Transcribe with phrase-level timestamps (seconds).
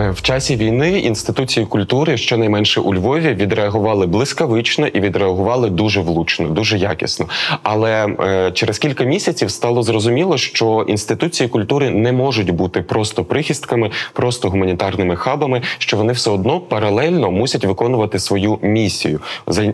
[0.00, 6.48] Е, В часі війни інституції культури, щонайменше у Львові, відреагували блискавично і відреагували дуже влучно,
[6.48, 7.26] дуже якісно.
[7.62, 13.90] Але е, через кілька місяців стало зрозуміло, що інституції культури не можуть бути просто прихистками,
[14.12, 19.20] просто гуманітарними хабами, що вони все одно паралельно мусять виконувати свою місію,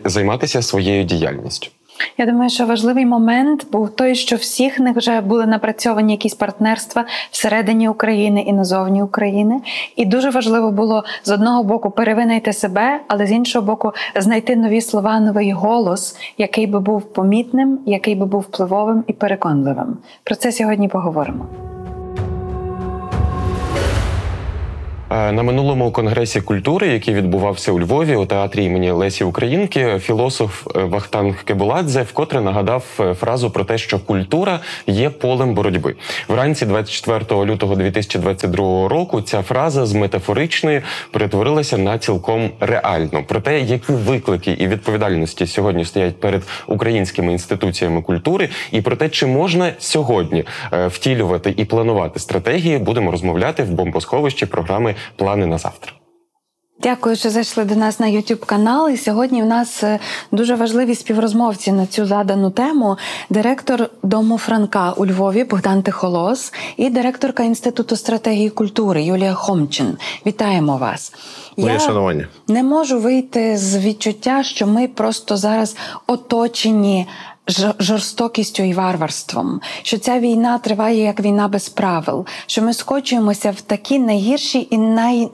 [0.05, 1.69] займатися своєю діяльністю.
[2.19, 7.05] Я думаю, що важливий момент був той, що всіх них вже були напрацьовані якісь партнерства
[7.30, 9.61] всередині України і назовні України.
[9.97, 14.80] І дуже важливо було з одного боку перевинайти себе, але з іншого боку, знайти нові
[14.80, 19.98] слова, новий голос, який би був помітним, який би був впливовим і переконливим.
[20.24, 21.66] Про це сьогодні поговоримо.
[25.11, 30.85] На минулому конгресі культури, який відбувався у Львові у театрі імені Лесі Українки, філософ е,
[30.85, 35.95] Вахтанг Кебуладзе вкотре нагадав е, фразу про те, що культура є полем боротьби.
[36.29, 43.25] Вранці 24 лютого 2022 року ця фраза з метафоричної перетворилася на цілком реальну.
[43.29, 49.09] Про те, які виклики і відповідальності сьогодні стоять перед українськими інституціями культури, і про те,
[49.09, 55.58] чи можна сьогодні е, втілювати і планувати стратегії, будемо розмовляти в бомбосховищі програми Плани на
[55.58, 55.92] завтра.
[56.83, 58.90] Дякую, що зайшли до нас на youtube канал.
[58.90, 59.98] І сьогодні в нас е,
[60.33, 62.96] дуже важливі співрозмовці на цю задану тему.
[63.30, 69.96] Директор дому Франка у Львові Богдан Тихолос і директорка інституту стратегії культури Юлія Хомчин.
[70.27, 71.12] Вітаємо вас.
[71.56, 72.28] Моє шанування.
[72.48, 77.06] не можу вийти з відчуття, що ми просто зараз оточені.
[77.78, 83.61] Жорстокістю і варварством, що ця війна триває як війна без правил, що ми скочуємося в
[83.61, 85.28] такі найгірші і най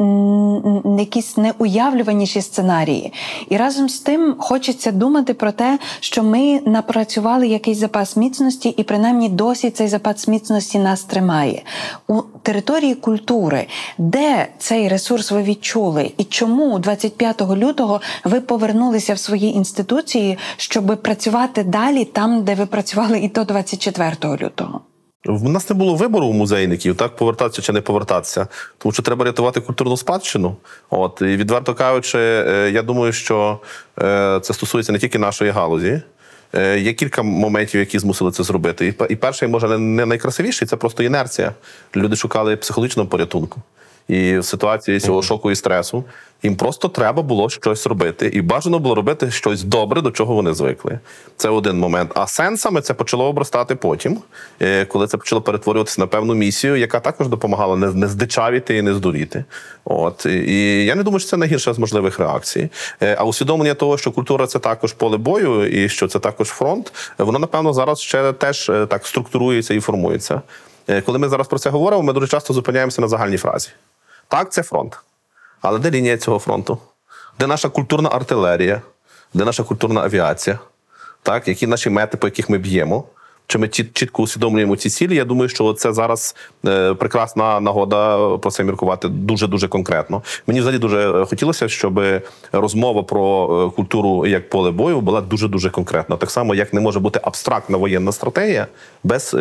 [0.99, 3.13] якісь неуявлюваніші сценарії.
[3.49, 8.83] І разом з тим хочеться думати про те, що ми напрацювали якийсь запас міцності, і
[8.83, 11.63] принаймні досі цей запас міцності нас тримає.
[12.09, 13.67] У території культури,
[13.99, 21.03] де цей ресурс ви відчули, і чому 25 лютого ви повернулися в свої інституції, щоб
[21.03, 24.81] працювати далі там, де ви працювали і до 24 лютого?
[25.25, 28.47] В нас не було вибору у музейників, так повертатися чи не повертатися,
[28.79, 30.57] тому що треба рятувати культурну спадщину.
[30.91, 33.61] От і відверто кажучи, е, я думаю, що
[34.03, 36.03] е, це стосується не тільки нашої галузі.
[36.55, 38.95] Е, Є кілька моментів, які змусили це зробити.
[39.11, 41.53] І перший, може, не- не найкрасивіший, це просто інерція.
[41.97, 43.61] Люди шукали психологічного порятунку.
[44.09, 46.05] І в ситуації цього шоку і стресу
[46.43, 50.55] їм просто треба було щось робити, і бажано було робити щось добре, до чого вони
[50.55, 50.99] звикли.
[51.37, 52.11] Це один момент.
[52.15, 54.19] А сенсами це почало обростати потім,
[54.61, 58.83] е, коли це почало перетворюватися на певну місію, яка також допомагала не, не здичавіти і
[58.83, 59.45] не здуріти.
[59.85, 62.69] От і я не думаю, що це найгірша з можливих реакцій.
[63.03, 66.93] Е, А усвідомлення того, що культура це також поле бою, і що це також фронт,
[67.19, 70.43] воно напевно зараз ще теж е, так структурується і формується.
[71.07, 73.69] Коли ми зараз про це говоримо, ми дуже часто зупиняємося на загальній фразі.
[74.33, 74.99] Так, це фронт.
[75.61, 76.79] Але де лінія цього фронту?
[77.41, 78.83] Де наша культурна артилерія,
[79.35, 80.59] де наша культурна авіація?
[81.23, 83.05] Так, які наші мети, по яких ми б'ємо?
[83.47, 85.17] Чи ми чіт- чітко усвідомлюємо ці цілі?
[85.17, 90.23] Я думаю, що це зараз е, прекрасна нагода про це міркувати дуже дуже конкретно.
[90.47, 92.01] Мені взагалі дуже е, хотілося, щоб
[92.53, 96.17] розмова про е, культуру як поле бою була дуже дуже конкретна.
[96.17, 98.67] Так само, як не може бути абстрактна воєнна стратегія
[99.05, 99.37] без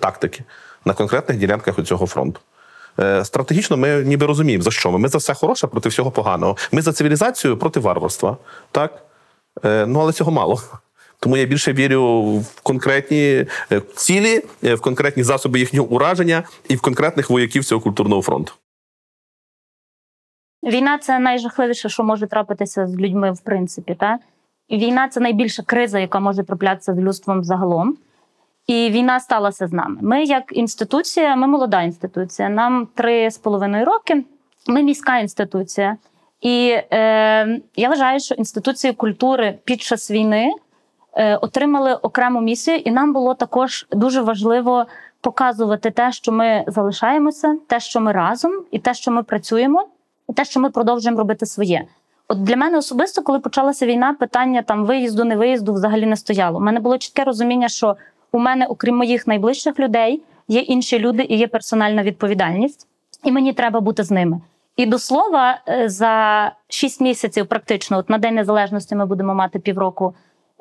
[0.00, 0.44] тактики
[0.84, 2.40] на конкретних ділянках у цього фронту.
[3.00, 4.98] Е, Стратегічно ми ніби розуміємо, за що ми.
[4.98, 6.56] Ми за все хороше проти всього поганого.
[6.72, 8.36] Ми за цивілізацію проти варварства.
[8.70, 9.04] Так?
[9.64, 10.60] Е, Ну, але цього мало.
[11.20, 16.80] Тому я більше вірю в конкретні е, цілі, в конкретні засоби їхнього ураження і в
[16.80, 18.52] конкретних вояків цього культурного фронту.
[20.64, 23.94] Війна це найжахливіше, що може трапитися з людьми, в принципі.
[24.00, 24.18] Та?
[24.70, 27.96] Війна це найбільша криза, яка може траплятися з людством загалом.
[28.66, 29.98] І війна сталася з нами.
[30.02, 32.48] Ми, як інституція, ми молода інституція.
[32.48, 34.24] Нам три з половиною роки.
[34.66, 35.96] Ми міська інституція.
[36.40, 40.52] І е, я вважаю, що інституції культури під час війни
[41.14, 44.86] е, отримали окрему місію, і нам було також дуже важливо
[45.20, 49.88] показувати те, що ми залишаємося, те, що ми разом, і те, що ми працюємо,
[50.28, 51.86] і те, що ми продовжуємо робити своє.
[52.28, 56.58] От для мене особисто, коли почалася війна, питання там виїзду, не виїзду взагалі не стояло.
[56.58, 57.96] У мене було чітке розуміння, що
[58.34, 62.86] у мене, окрім моїх найближчих людей, є інші люди і є персональна відповідальність,
[63.24, 64.40] і мені треба бути з ними.
[64.76, 69.58] І до слова, е, за 6 місяців, практично, от на День Незалежності, ми будемо мати
[69.58, 70.14] півроку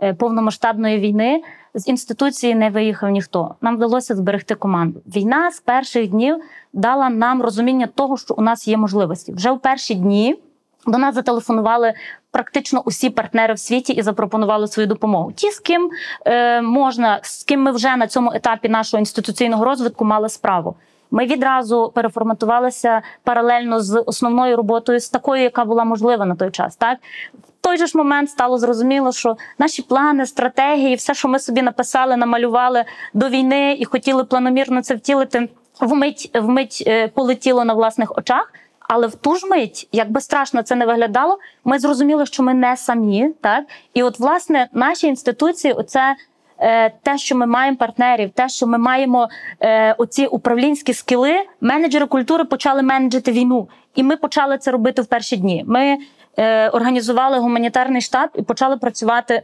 [0.03, 1.43] е, повномасштабної війни.
[1.73, 3.55] З інституції не виїхав ніхто.
[3.61, 5.01] Нам вдалося зберегти команду.
[5.15, 6.37] Війна з перших днів
[6.73, 9.33] дала нам розуміння того, що у нас є можливості.
[9.33, 10.39] Вже в перші дні
[10.87, 11.93] до нас зателефонували
[12.33, 15.31] практично усі партнери в світі і запропонували свою допомогу.
[15.31, 15.89] Ті, з ким
[16.25, 20.75] е, можна, з ким ми вже на цьому етапі нашого інституційного розвитку мали справу.
[21.11, 26.75] Ми відразу переформатувалися паралельно з основною роботою, з такою, яка була можлива на той час.
[26.75, 26.97] Так
[27.33, 31.61] в той же ж момент стало зрозуміло, що наші плани, стратегії, все, що ми собі
[31.61, 35.49] написали, намалювали до війни і хотіли планомірно це втілити,
[35.81, 38.53] вмить вмить е, полетіло на власних очах.
[38.95, 42.53] Але в ту ж мить, як би страшно це не виглядало, ми зрозуміли, що ми
[42.53, 43.29] не самі.
[43.41, 46.15] Так і от власне наші інституції, оце
[46.59, 49.29] е, те, що ми маємо партнерів, те, що ми маємо
[49.59, 55.05] е, оці управлінські скіли, менеджери культури почали менеджити війну, і ми почали це робити в
[55.05, 55.63] перші дні.
[55.67, 55.97] Ми
[56.37, 59.41] е, організували гуманітарний штаб і почали працювати.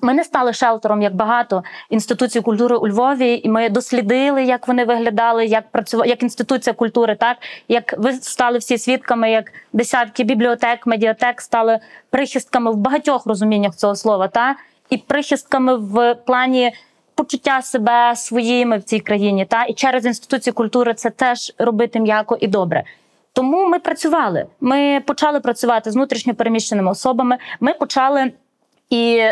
[0.00, 4.84] Ми не стали шелтером як багато інституцій культури у Львові, і ми дослідили, як вони
[4.84, 7.36] виглядали, як працювали як інституція культури, так
[7.68, 11.78] як ви стали всі свідками, як десятки бібліотек, медіатек стали
[12.10, 14.56] прихистками в багатьох розуміннях цього слова, та
[14.90, 16.72] і прихистками в плані
[17.14, 19.44] почуття себе своїми в цій країні.
[19.44, 22.84] Та і через інституції культури це теж робити м'яко і добре.
[23.32, 24.46] Тому ми працювали.
[24.60, 27.38] Ми почали працювати з внутрішньо переміщеними особами.
[27.60, 28.32] Ми почали.
[28.90, 29.22] І,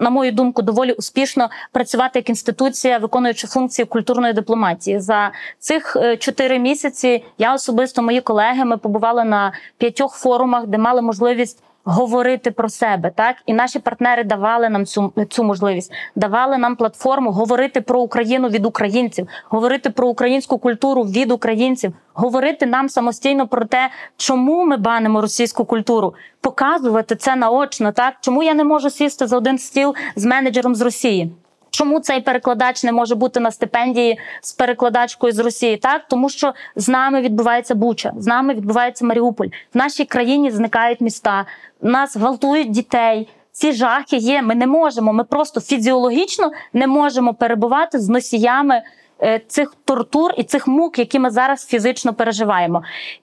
[0.00, 5.00] на мою думку, доволі успішно працювати як інституція, виконуючи функції культурної дипломатії.
[5.00, 10.78] За цих е, чотири місяці я особисто мої колеги ми побували на п'ятьох форумах, де
[10.78, 16.58] мали можливість говорити про себе, так і наші партнери давали нам цю цю можливість, давали
[16.58, 22.88] нам платформу говорити про Україну від українців, говорити про українську культуру від українців, говорити нам
[22.88, 27.92] самостійно про те, чому ми банимо російську культуру, показувати це наочно.
[27.92, 31.32] Так чому я не можу сісти за один стіл з менеджером з Росії?
[31.74, 35.76] Чому цей перекладач не може бути на стипендії з перекладачкою з Росії?
[35.76, 39.46] Так тому що з нами відбувається Буча, з нами відбувається Маріуполь.
[39.74, 41.46] В нашій країні зникають міста,
[41.82, 43.28] нас гвалтують дітей.
[43.52, 44.42] Ці жахи є.
[44.42, 45.12] Ми не можемо.
[45.12, 48.82] Ми просто фізіологічно не можемо перебувати з носіями
[49.22, 52.82] е, цих тортур і цих мук, які ми зараз фізично переживаємо.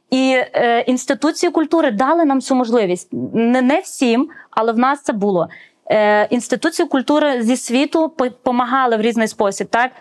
[0.10, 3.10] І е, інституції культури дали нам цю можливість.
[3.34, 5.50] Не, не всім, але в нас це було.
[5.92, 9.68] Е, інституції культури зі світу допомагали в різний спосіб.
[9.68, 9.92] Так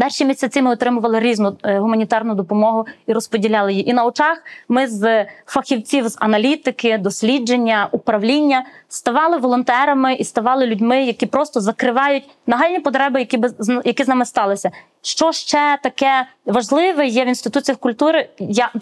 [0.00, 3.90] перші місяці ми отримували різну е, гуманітарну допомогу і розподіляли її.
[3.90, 11.04] І на очах ми з фахівців з аналітики, дослідження, управління ставали волонтерами і ставали людьми,
[11.04, 13.40] які просто закривають нагальні потреби, які
[13.84, 14.70] які з нами сталися.
[15.02, 18.28] Що ще таке важливе є в інституціях культури?
[18.38, 18.72] Я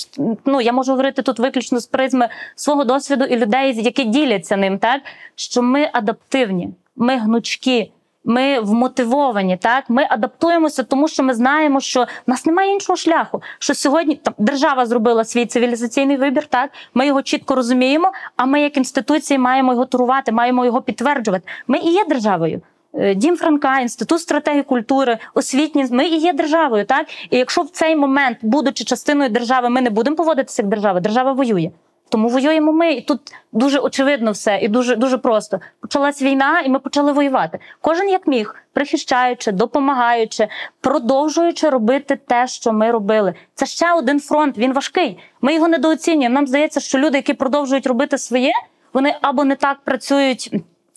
[0.45, 4.79] ну я можу говорити тут виключно з призми свого досвіду і людей, які діляться ним,
[4.79, 5.03] так
[5.35, 7.93] що ми адаптивні, ми гнучкі.
[8.25, 13.43] Ми вмотивовані, так ми адаптуємося, тому що ми знаємо, що в нас немає іншого шляху.
[13.59, 18.13] Що сьогодні там держава зробила свій цивілізаційний вибір, так ми його чітко розуміємо.
[18.37, 21.49] А ми, як інституції, маємо його турувати, маємо його підтверджувати.
[21.67, 22.61] Ми і є державою.
[22.95, 25.87] Е, Дім Франка, інститут стратегії культури, освітні.
[25.91, 29.91] Ми і є державою, так і якщо в цей момент, будучи частиною держави, ми не
[29.91, 31.71] будемо поводитися як держава, держава воює.
[32.11, 33.21] Тому воюємо ми, і тут
[33.53, 35.61] дуже очевидно все, і дуже дуже просто.
[35.81, 37.59] Почалась війна, і ми почали воювати.
[37.81, 40.49] Кожен як міг, прихищаючи, допомагаючи,
[40.81, 43.35] продовжуючи робити те, що ми робили.
[43.55, 44.59] Це ще один фронт.
[44.59, 45.19] Він важкий.
[45.41, 46.35] Ми його недооцінюємо.
[46.35, 48.53] Нам здається, що люди, які продовжують робити своє,
[48.93, 50.51] вони або не так працюють.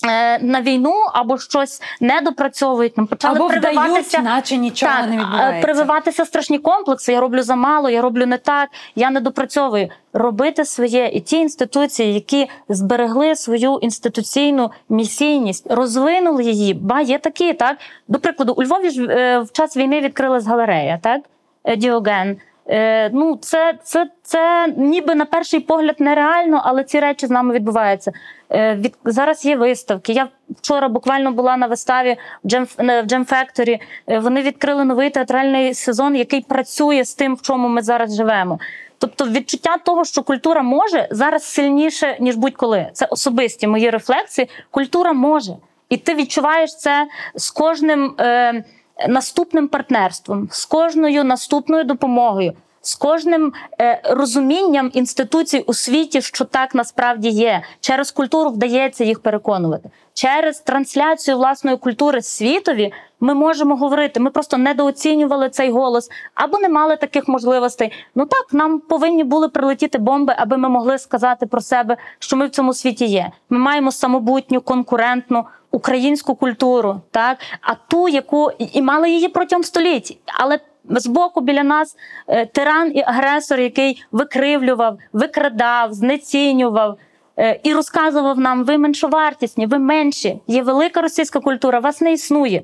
[0.05, 5.09] Е, на війну або щось не допрацьовують, нам почали або прививатися, вдають, наче нічого так,
[5.09, 5.61] не відбувається.
[5.61, 7.13] прививатися страшні комплекси.
[7.13, 9.89] Я роблю замало, я роблю не так, я не допрацьовую.
[10.13, 16.73] Робити своє і ті інституції, які зберегли свою інституційну місійність, розвинули її.
[16.73, 20.99] Ба є такі, так до прикладу, у Львові ж е, в час війни відкрилась галерея,
[21.01, 21.21] так
[21.63, 22.37] е, Діоген.
[22.67, 27.53] Е, ну, це це, це ніби на перший погляд нереально, але ці речі з нами
[27.53, 28.11] відбуваються.
[28.51, 30.13] Е, від, Зараз є виставки.
[30.13, 33.79] Я вчора буквально була на виставі в Jam, в Jam Factory.
[34.07, 38.59] Е, вони відкрили новий театральний сезон, який працює з тим, в чому ми зараз живемо.
[38.97, 42.87] Тобто, відчуття того, що культура може зараз сильніше ніж будь-коли.
[42.93, 44.49] Це особисті мої рефлексії.
[44.71, 45.53] Культура може,
[45.89, 48.15] і ти відчуваєш це з кожним.
[48.19, 48.63] Е,
[49.09, 56.75] наступним партнерством, з кожною наступною допомогою, з кожним е, розумінням інституцій у світі, що так
[56.75, 57.61] насправді є.
[57.79, 59.89] Через культуру вдається їх переконувати.
[60.13, 64.19] Через трансляцію власної культури світові ми можемо говорити.
[64.19, 67.91] Ми просто недооцінювали цей голос або не мали таких можливостей.
[68.15, 72.47] Ну так, нам повинні були прилетіти бомби, аби ми могли сказати про себе, що ми
[72.47, 73.31] в цьому світі є.
[73.49, 80.17] Ми маємо самобутню, конкурентну українську культуру, так а ту, яку і- мали її протягом століть,
[80.39, 80.59] але.
[80.89, 81.95] Збоку біля нас
[82.27, 86.97] е, тиран і агресор, який викривлював, викрадав, знецінював
[87.39, 90.39] е, і розказував нам: ви меншовартісні, ви менші.
[90.47, 92.63] Є велика російська культура, вас не існує.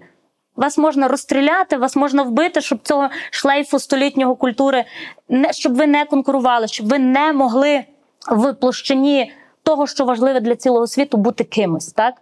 [0.56, 4.86] Вас можна розстріляти, вас можна вбити, щоб цього шлейфу столітнього культури
[5.30, 7.84] не щоб ви не конкурували, щоб ви не могли
[8.32, 9.32] в площині
[9.64, 12.14] того, що важливе для цілого світу, бути кимось, так?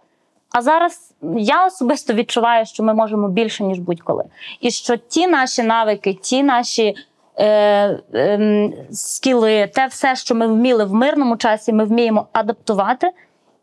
[0.50, 4.24] А зараз я особисто відчуваю, що ми можемо більше, ніж будь-коли.
[4.60, 6.94] І що ті наші навики, ті наші
[7.36, 7.46] е,
[8.14, 13.10] е, скіли, те все, що ми вміли в мирному часі, ми вміємо адаптувати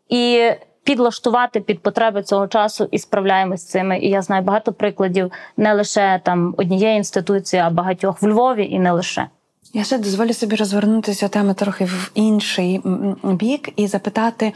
[0.08, 0.50] і
[0.84, 3.98] підлаштувати під потреби цього часу і справляємось з цими.
[3.98, 8.78] І я знаю багато прикладів не лише там однієї інституції, а багатьох в Львові і
[8.78, 9.26] не лише.
[9.72, 12.80] Я ще дозволю собі розвернутися теми трохи в інший
[13.22, 14.52] бік і запитати.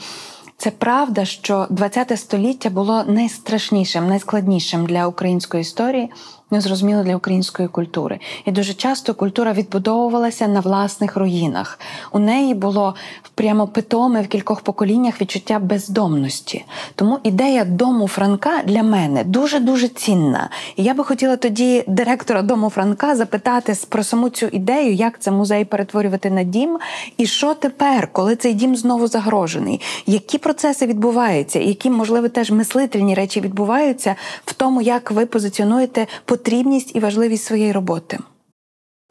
[0.60, 6.10] Це правда, що ХХ століття було найстрашнішим, найскладнішим для української історії,
[6.50, 8.20] незрозуміло для української культури.
[8.44, 11.78] І дуже часто культура відбудовувалася на власних руїнах.
[12.12, 12.94] У неї було
[13.34, 16.64] прямо питоме в кількох поколіннях відчуття бездомності.
[16.94, 20.50] Тому ідея дому Франка для мене дуже дуже цінна.
[20.76, 25.30] І я би хотіла тоді директора дому Франка запитати про саму цю ідею, як це
[25.30, 26.78] музей перетворювати на дім,
[27.16, 33.14] і що тепер, коли цей дім знову загрожений, які процеси відбуваються, які, можливо, теж мислительні
[33.14, 36.06] речі відбуваються в тому, як ви позиціонуєте
[36.40, 38.18] потрібність і важливість своєї роботи.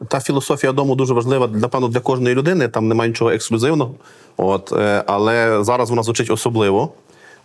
[0.08, 2.68] Та філософія дому дуже важлива, напевно, для кожної людини.
[2.68, 3.96] Там немає нічого ексклюзивного.
[4.38, 6.94] От, е, але зараз вона звучить особливо,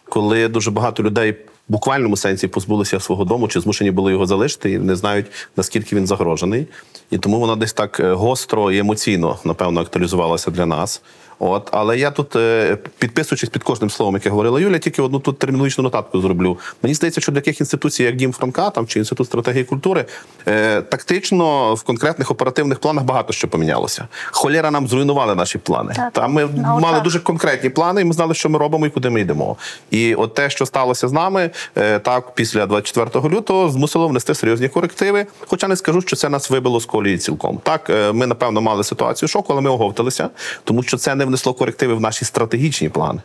[0.09, 1.37] коли дуже багато людей в
[1.73, 5.27] буквальному сенсі позбулися свого дому чи змушені були його залишити і не знають,
[5.57, 6.67] наскільки він загрожений.
[7.11, 11.03] І тому вона десь так е, гостро і емоційно, напевно, актуалізувалася для нас.
[11.39, 15.39] От, але я тут, е, підписуючись під кожним словом, яке говорила Юля, тільки одну тут
[15.39, 16.59] термінологічну нотатку зроблю.
[16.83, 20.05] Мені здається, що для таких інституцій, як Дім Франка там, чи Інститут стратегії культури,
[20.49, 24.09] е, тактично в конкретних оперативних планах багато що помінялося.
[24.31, 25.93] Холєра нам зруйнували наші плани.
[25.97, 28.91] Так, Там ми на мали дуже конкретні плани, і ми знали, що ми робимо і
[28.91, 29.57] куди ми йдемо.
[29.91, 34.69] І от те, що сталося з нами, е, так після 24 лютого, змусило внести серйозні
[34.69, 35.27] корективи.
[35.41, 37.61] Хоча не скажу, що це нас вибило з колії цілком.
[37.63, 40.31] Так, е, ми напевно мали ситуацію шоку, але ми оговталися,
[40.65, 43.21] тому що це не внесло корективи в наші стратегічні плани.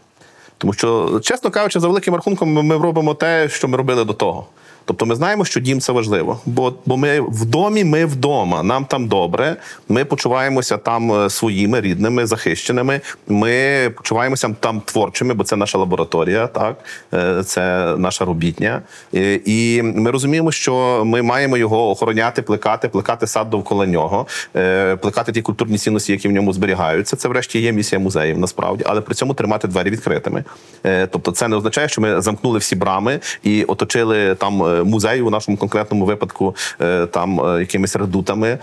[0.58, 4.48] Тому що, чесно кажучи, за великим рахунком, ми робимо те, що ми робили до того.
[4.86, 8.86] Тобто ми знаємо, що дім це важливо, бо, бо ми в домі, ми вдома, нам
[8.86, 9.56] там добре,
[9.90, 13.02] ми почуваємося там е, своїми рідними, захищеними.
[13.28, 16.78] Ми почуваємося там творчими, бо це наша лабораторія, так
[17.14, 18.82] Е, це наша робітня.
[19.16, 24.28] Е, І ми розуміємо, що ми маємо його охороняти, плекати, плекати сад довкола нього,
[25.02, 27.16] плекати ті культурні цінності, які в ньому зберігаються.
[27.16, 30.44] Це, врешті, є місія музеїв, насправді, але при цьому тримати двері відкритими.
[31.12, 35.30] Тобто, це не означає, що ми замкнули всі брами і оточили там е, музей у
[35.30, 38.58] нашому конкретному випадку е, там е, якимись редутами.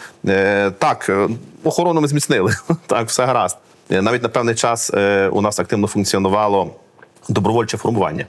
[0.78, 1.10] Так,
[1.64, 2.52] охорону ми зміцнили.
[2.86, 3.56] Так, все гаразд.
[3.90, 4.90] Навіть на певний час
[5.30, 6.70] у нас активно функціонувало
[7.28, 8.26] добровольче формування.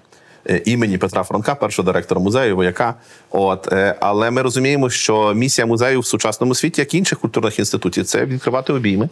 [0.65, 2.93] Імені Петра Франка, першого директора музею, вояка.
[3.31, 8.05] От але ми розуміємо, що місія музею в сучасному світі, як і інших культурних інститутів,
[8.05, 9.09] це відкривати обійми,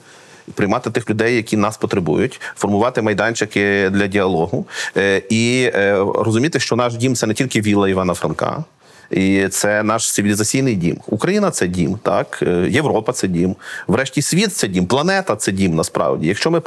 [0.53, 4.65] приймати тих людей, які нас потребують, формувати майданчики для діалогу
[4.97, 8.63] е, і е, розуміти, що наш дім це не тільки вілла Івана Франка.
[9.12, 10.97] І це наш цивілізаційний дім.
[11.07, 13.55] Україна це дім, так Е, Європа це дім.
[13.88, 15.75] Врешті світ це дім, планета це дім.
[15.75, 16.62] Насправді, якщо ми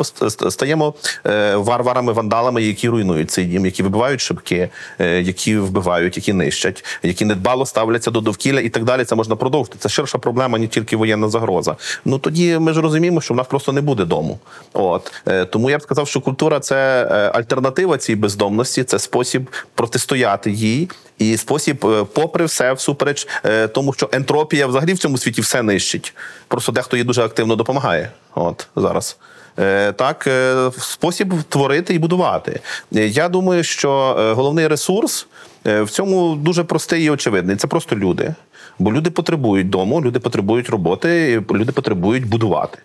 [0.50, 0.94] стаємо
[1.26, 4.68] е, варварами, вандалами, які руйнують цей дім, які вибивають шибки,
[4.98, 9.04] е, які вбивають, які нищать, які недбало ставляться до довкілля і так далі.
[9.04, 9.76] Це можна продовжити.
[9.78, 11.76] Це ширша проблема, не тільки воєнна загроза.
[12.04, 14.38] Ну тоді ми ж розуміємо, що в нас просто не буде дому.
[14.72, 15.12] От
[15.50, 17.04] тому я б сказав, що культура це
[17.34, 20.88] альтернатива цій бездомності, це спосіб протистояти їй.
[21.18, 25.62] І спосіб, е, попри все, всупереч е, тому, що ентропія взагалі в цьому світі все
[25.62, 26.14] нищить.
[26.48, 28.10] Просто дехто їй дуже активно допомагає.
[28.34, 29.16] От зараз.
[29.58, 30.28] Е, Так,
[30.78, 32.60] спосіб творити і будувати.
[32.90, 33.90] Я думаю, що
[34.36, 35.26] головний ресурс
[35.64, 37.56] в цьому дуже простий і очевидний.
[37.56, 38.34] Це просто люди.
[38.78, 42.78] Бо люди потребують дому, люди потребують роботи, люди потребують будувати,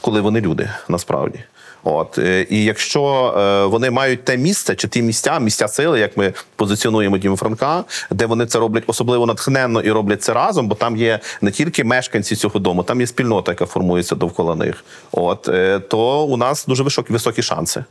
[0.00, 1.38] коли вони люди насправді.
[1.84, 6.16] От е, і якщо е, вони мають те місце чи ті місця, місця сили, як
[6.16, 10.74] ми позиціонуємо Діму Франка, де вони це роблять особливо натхненно і роблять це разом, бо
[10.74, 14.84] там є не тільки мешканці цього дому, там є спільнота, яка формується довкола них.
[15.12, 17.84] От е, то у нас дуже високі, високі шанси.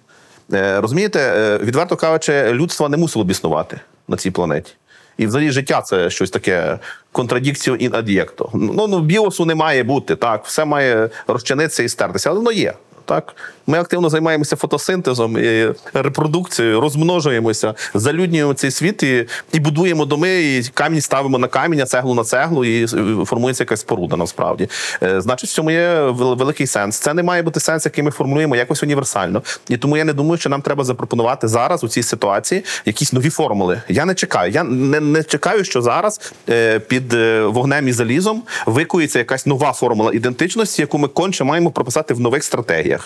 [0.51, 4.73] Розумієте, відверто кажучи, людство не мусило б існувати на цій планеті.
[5.19, 6.79] І взагалі життя це щось таке
[7.11, 8.49] контрадікціо ін ад'єкто.
[8.53, 12.73] Ну, ну біосу не має бути, так, все має розчинитися і стертися, але воно є.
[13.09, 13.35] Так,
[13.67, 20.63] ми активно займаємося фотосинтезом і репродукцією, розмножуємося, залюднюємо цей світ і, і будуємо доми, і
[20.73, 22.87] камінь ставимо на камінь, а цеглу на цеглу, і
[23.25, 24.17] формується якась споруда.
[24.17, 24.69] Насправді,
[25.03, 26.97] Е, значить, в цьому є великий сенс.
[26.97, 29.41] Це не має бути сенс, який ми формулюємо якось універсально.
[29.69, 33.29] І тому я не думаю, що нам треба запропонувати зараз у цій ситуації якісь нові
[33.29, 33.81] формули.
[33.87, 34.51] Я не чекаю.
[34.51, 39.73] Я не, не чекаю, що зараз е, під е, вогнем і залізом викується якась нова
[39.73, 42.98] формула ідентичності, яку ми конче маємо прописати в нових стратегіях.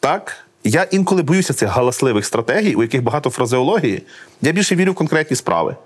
[0.00, 0.36] Так?
[0.64, 4.02] Я інколи боюся цих галасливих стратегій, у яких багато фразеології.
[4.42, 5.76] Я більше вірю в конкретні справи.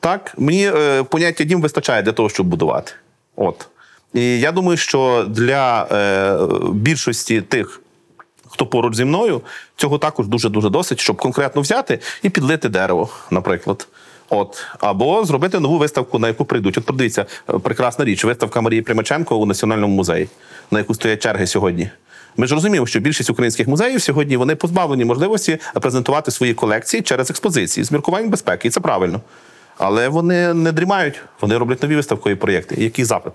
[0.00, 2.92] Так, мені е, поняття дім вистачає для того, щоб будувати.
[3.36, 3.68] От.
[4.14, 6.38] І я думаю, що для е,
[6.72, 7.80] більшості тих,
[8.48, 9.40] хто поруч зі мною,
[9.76, 13.88] цього також дуже дуже досить, щоб конкретно взяти і підлити дерево, наприклад.
[14.28, 16.78] От, або зробити нову виставку, на яку прийдуть.
[16.78, 20.28] От подивіться, е, прекрасна річ, виставка Марії Примаченко у Національному музеї,
[20.70, 21.90] на яку стоять черги сьогодні.
[22.36, 27.30] Ми ж розуміємо, що більшість українських музеїв сьогодні вони позбавлені можливості презентувати свої колекції через
[27.30, 29.20] експозиції з міркувань безпеки, і це правильно.
[29.78, 32.74] Але вони не дрімають, вони роблять нові виставкові проєкти.
[32.78, 33.32] Який запит?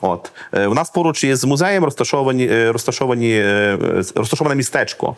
[0.00, 3.78] От Е, в нас поруч із музеєм розташовані, е, розташовані, е,
[4.14, 5.16] розташоване містечко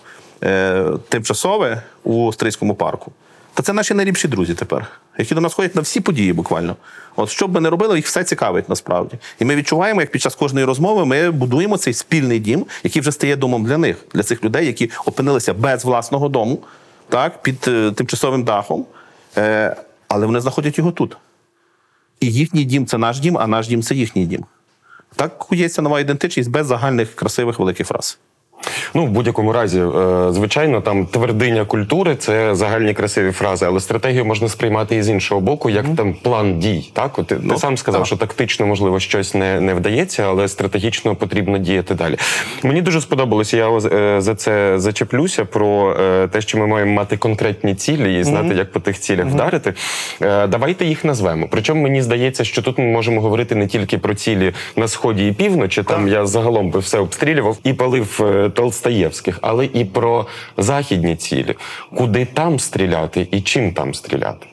[1.08, 3.12] тимчасове у Стрийському парку.
[3.58, 4.86] Та це наші найліпші друзі тепер,
[5.18, 6.76] які до нас ходять на всі події буквально.
[7.16, 9.18] От що б ми не робили, їх все цікавить насправді.
[9.38, 13.12] І ми відчуваємо, як під час кожної розмови ми будуємо цей спільний дім, який вже
[13.12, 16.58] стає домом для них, для цих людей, які опинилися без власного дому,
[17.08, 18.86] так, під е, тимчасовим дахом,
[19.36, 19.76] е,
[20.08, 21.16] але вони знаходять його тут.
[22.20, 24.44] І їхній дім це наш дім, а наш дім це їхній дім.
[25.16, 28.18] Так кується нова ідентичність без загальних красивих великих фраз.
[28.94, 34.24] Ну, в будь-якому разі, е, звичайно, там твердиня культури це загальні красиві фрази, але стратегію
[34.24, 36.90] можна сприймати і з іншого боку, як там план дій.
[36.92, 38.06] Так, от ти, Ну, ти сам сказав, так.
[38.06, 42.16] що тактично можливо щось не, не вдається, але стратегічно потрібно діяти далі.
[42.62, 43.56] Мені дуже сподобалося.
[43.56, 48.24] Я е, за це зачеплюся про е, те, що ми маємо мати конкретні цілі і
[48.24, 49.74] знати, як по тих цілях вдарити.
[50.22, 51.46] Е, Давайте їх назвемо.
[51.50, 55.32] Причому мені здається, що тут ми можемо говорити не тільки про цілі на сході і
[55.32, 55.82] півночі.
[55.82, 61.54] Там я загалом би все обстрілював і палив Толстаєвських, але і про західні цілі,
[61.96, 64.46] куди там стріляти і чим там стріляти.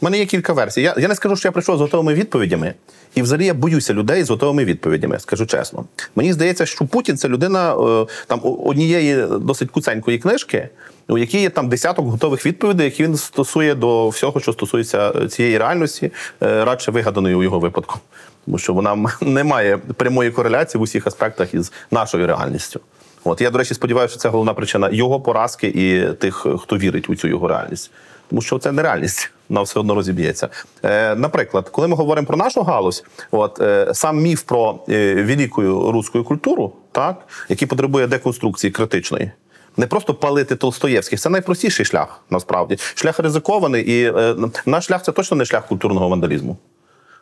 [0.00, 0.82] У мене є кілька версій.
[0.82, 2.74] Я, я не скажу, що я прийшов з готовими відповідями.
[3.14, 5.84] І взагалі я боюся людей з готовими відповідями, скажу чесно.
[6.16, 10.68] Мені здається, що Путін це людина е, там однієї досить куценької книжки,
[11.08, 15.28] у якій є там десяток готових відповідей, які він стосує до всього, що стосується е,
[15.28, 17.98] цієї реальності, е, радше вигаданої у його випадку.
[18.44, 22.80] Тому що вона не має прямої кореляції в усіх аспектах із нашою реальністю.
[23.24, 27.10] От я, до речі, сподіваюся, що це головна причина його поразки і тих, хто вірить
[27.10, 27.90] у цю його реальність.
[28.30, 30.48] Тому що це нереальність, вона все одно розіб'ється.
[30.82, 35.62] Е, наприклад, коли ми говоримо про нашу галузь, от е, сам міф про е, велику
[35.92, 39.30] руську культуру, так, який потребує деконструкції критичної.
[39.76, 42.78] Не просто палити Толстоєвських, це найпростіший шлях, насправді.
[42.94, 46.56] Шлях ризикований, і е, наш шлях це точно не шлях культурного вандалізму.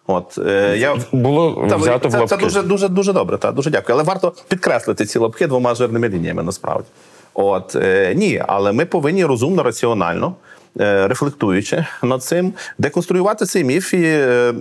[0.06, 2.36] От е, я Було Та, взято в це, лапки.
[2.36, 3.38] це дуже дуже дуже добре.
[3.38, 3.94] Та дуже дякую.
[3.94, 6.42] Але варто підкреслити ці лапки двома жирними лініями.
[6.42, 6.86] Насправді,
[7.34, 10.34] от е, ні, але ми повинні розумно, раціонально.
[10.80, 14.54] Е, Рефлектуючи над цим, деконструювати цей міф і е,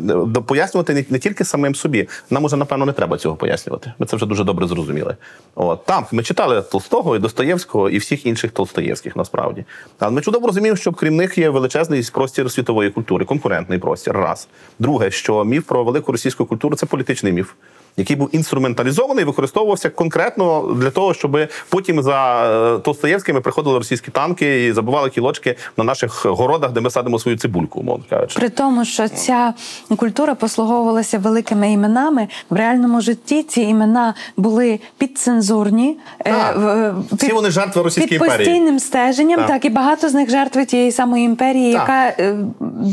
[0.48, 2.08] пояснювати не тільки самим собі.
[2.30, 3.94] Нам уже, напевно, не треба цього пояснювати.
[4.00, 5.16] Ми це вже дуже добре зрозуміли.
[5.56, 9.66] От там ми читали Толстого і Достоєвського і всіх інших Толстоєвських, насправді.
[10.00, 14.14] Але ми чудово розуміємо, що крім них є величезний простір світової культури, конкурентний простір.
[14.14, 14.48] Раз.
[14.80, 17.52] Друге, що міф про велику російську культуру це політичний міф.
[17.98, 21.38] Який був інструменталізований, використовувався конкретно для того, щоб
[21.70, 22.44] потім за
[22.76, 27.38] е, Толстоєвськими приходили російські танки і забивали кілочки на наших городах, де ми садимо свою
[27.38, 28.40] цибульку, умовно кажучи.
[28.40, 29.54] При тому, що ця
[29.98, 36.58] культура послуговувалася великими іменами, в реальному житті ці імена були підцензурні, е, Так.
[36.58, 38.38] в- Всі вони жертви Російської під імперії.
[38.50, 39.48] постійним стеженням, Так.
[39.48, 39.66] так.
[39.66, 41.82] і багато з них жертви тієї самої імперії, Так.
[41.82, 42.36] яка е,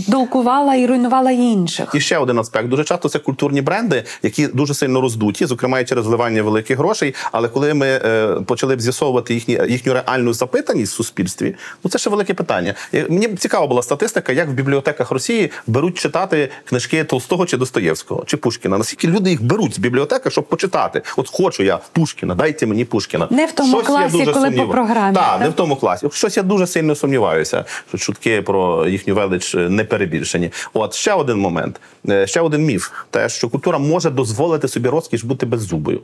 [0.08, 1.90] долкувала і руйнувала інших.
[1.94, 2.68] І ще один аспект.
[2.68, 7.14] Дуже часто це культурні бренди, які дуже сильно роздуті, зокрема і через вливання великих грошей.
[7.32, 11.98] Але коли ми е, почали б з'ясовувати їхні, їхню реальну запитаність в суспільстві, ну це
[11.98, 12.74] ще велике питання.
[12.92, 17.56] І Мені б цікава була статистика, як в бібліотеках Росії беруть читати книжки Толстого чи
[17.56, 18.78] Достоєвського чи Пушкіна.
[18.78, 21.02] Наскільки люди їх беруть з бібліотеки, щоб почитати?
[21.16, 23.28] От хочу я Пушкіна, дайте мені Пушкіна.
[23.30, 25.40] Не в тому Щось класі, коли по програмі, Так, так?
[25.40, 26.08] не в тому класі.
[26.12, 30.50] Щось я дуже сильно сумніваюся, що чутки про їхню велич е, не перебільшені.
[30.72, 35.24] От ще один момент, Е, ще один міф: те, що культура може дозволити собі розкіш
[35.24, 36.00] бути беззубою.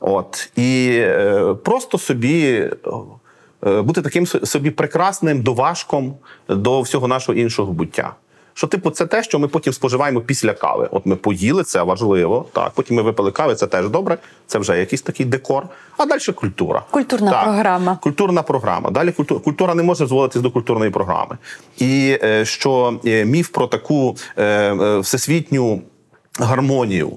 [0.00, 2.44] От і е, просто собі.
[2.46, 2.70] е,
[3.82, 6.14] Бути таким собі прекрасним доважком
[6.48, 8.14] до всього нашого іншого буття.
[8.54, 10.88] Що, типу, це те, що ми потім споживаємо після кави.
[10.90, 12.46] От ми поїли, це важливо.
[12.52, 14.18] Так, потім ми випили кави, це теж добре.
[14.46, 15.66] Це вже якийсь такий декор.
[15.96, 16.82] А далі культура.
[16.90, 17.98] Культурна Так, програма.
[18.02, 18.90] Культурна програма.
[18.90, 21.38] Далі культура, культура не може зводитись до культурної програми.
[21.78, 25.82] І е, що е, міф про таку е, всесвітню
[26.38, 27.12] гармонію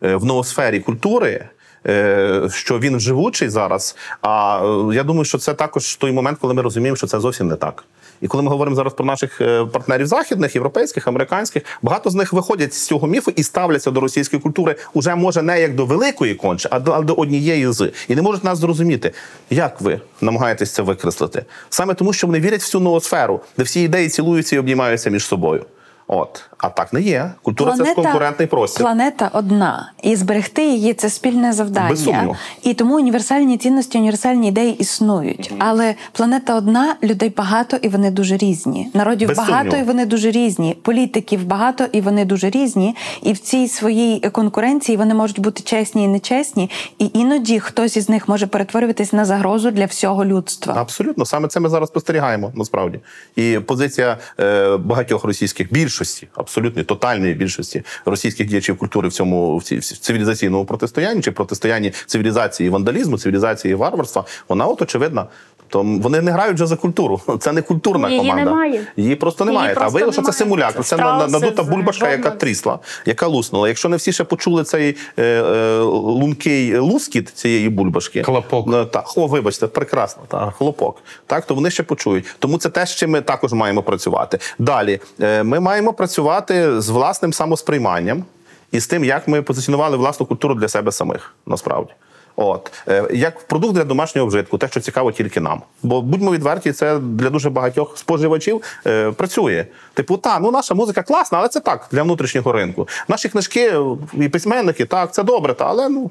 [0.00, 1.44] в ноосфері культури.
[1.86, 3.96] е, Що він живучий зараз.
[4.22, 4.60] А
[4.90, 7.56] е, я думаю, що це також той момент, коли ми розуміємо, що це зовсім не
[7.56, 7.84] так.
[8.20, 12.32] І коли ми говоримо зараз про наших е, партнерів західних, європейських, американських, багато з них
[12.32, 16.34] виходять з цього міфу і ставляться до російської культури уже може не як до великої
[16.34, 19.12] конче, а до, а до однієї з і не можуть нас зрозуміти,
[19.50, 21.44] як ви намагаєтесь це викреслити.
[21.70, 25.24] Саме тому, що вони вірять в цю ноосферу, де всі ідеї цілуються і обнімаються між
[25.24, 25.64] собою.
[26.12, 27.30] От, а так не є.
[27.42, 28.82] Культура це конкурентний простір.
[28.82, 31.88] Планета одна, і зберегти її це спільне завдання.
[31.88, 32.36] Без сумніву.
[32.62, 35.52] І тому універсальні цінності, універсальні ідеї існують.
[35.58, 38.90] Але планета одна, людей багато і вони дуже різні.
[38.94, 39.76] Народів Без багато сумніву.
[39.76, 40.76] і вони дуже різні.
[40.82, 42.96] Політиків багато і вони дуже різні.
[43.22, 46.70] І в цій своїй конкуренції вони можуть бути чесні і нечесні.
[46.98, 50.74] І іноді хтось із них може перетворюватись на загрозу для всього людства.
[50.76, 53.00] Абсолютно, саме це ми зараз спостерігаємо насправді.
[53.36, 59.62] І позиція е, багатьох російських більшості, абсолютної тотальної більшості російських діячів культури в цьому в
[59.80, 65.26] цивілізаційному протистоянні чи протистоянні цивілізації і вандалізму, цивілізації і варварства, вона от очевидна.
[65.70, 67.20] Тобто вони не грають вже за культуру.
[67.38, 68.44] Це не культурна Її команда.
[68.44, 68.86] немає.
[68.96, 69.74] Її просто Її немає.
[69.74, 70.84] Та виявилося, що це симулякр.
[70.84, 73.68] Це надута бульбашка, яка трісла, яка луснула.
[73.68, 78.66] Якщо не всі ще почули цей е, е, лункий лускіт цієї бульбашки, Хлопок.
[78.66, 81.02] Ну, так, о, вибачте, прекрасно, так, хлопок.
[81.26, 82.24] Так, то вони ще почують.
[82.38, 84.38] Тому це те, з чим ми також маємо працювати.
[84.58, 88.24] Далі е, ми маємо працювати з власним самосприйманням
[88.72, 91.92] і з тим, як ми позиціонували власну культуру для себе самих, насправді.
[92.42, 95.62] От Е, як продукт для домашнього вжитку, те, що цікаво тільки нам.
[95.82, 99.66] Бо будьмо відверті, це для дуже багатьох споживачів е, працює.
[99.94, 102.88] Типу, та ну наша музика класна, але це так для внутрішнього ринку.
[103.08, 103.74] Наші книжки
[104.14, 106.10] і письменники, так, це добре, та але ну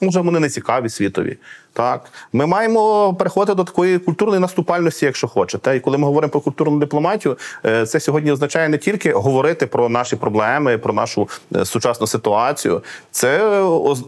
[0.00, 1.36] може вони не цікаві світові.
[1.72, 5.76] Так, ми маємо переходити до такої культурної наступальності, якщо хочете.
[5.76, 9.88] І коли ми говоримо про культурну дипломатію, е, це сьогодні означає не тільки говорити про
[9.88, 12.82] наші проблеми, про нашу е, сучасну ситуацію.
[13.10, 13.60] Це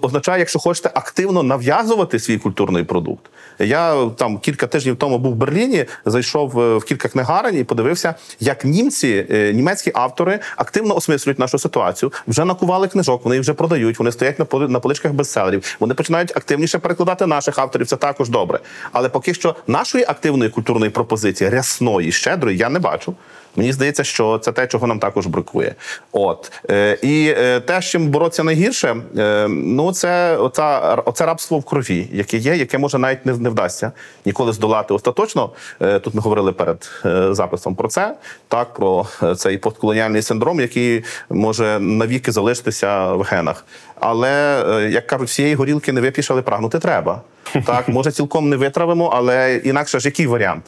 [0.03, 3.31] означає, якщо хочете, активно нав'язувати свій культурний продукт.
[3.61, 8.15] Я там кілька тижнів тому був в Берліні, зайшов е, в кілька книгарень і подивився,
[8.41, 12.13] як німці, е, німецькі автори активно осмислюють нашу ситуацію.
[12.29, 13.99] Вже накували книжок, вони їх вже продають.
[13.99, 15.77] Вони стоять на поличках бестселерів.
[15.81, 17.87] Вони починають активніше перекладати наших авторів.
[17.87, 18.61] Це також добре.
[18.93, 23.15] Але поки що нашої активної культурної пропозиції, рясної, щедрої, я не бачу.
[23.57, 25.75] Мені здається, що це те, чого нам також бракує.
[26.13, 31.59] От е, і е, те, з чим боротися найгірше, е, ну це оця, оце рабство
[31.59, 33.93] в крові, яке є, яке може навіть не, не вдасться
[34.27, 35.51] ніколи здолати остаточно.
[35.79, 36.91] Тут ми говорили перед
[37.37, 38.17] записом про це,
[38.49, 43.65] так про цей постколоніальний синдром, який може навіки залишитися в генах.
[44.01, 47.23] Але як кажуть, всієї горілки не вип'єш, але прагнути треба.
[47.67, 50.65] Так, може, цілком не витравимо, але інакше ж який варіант?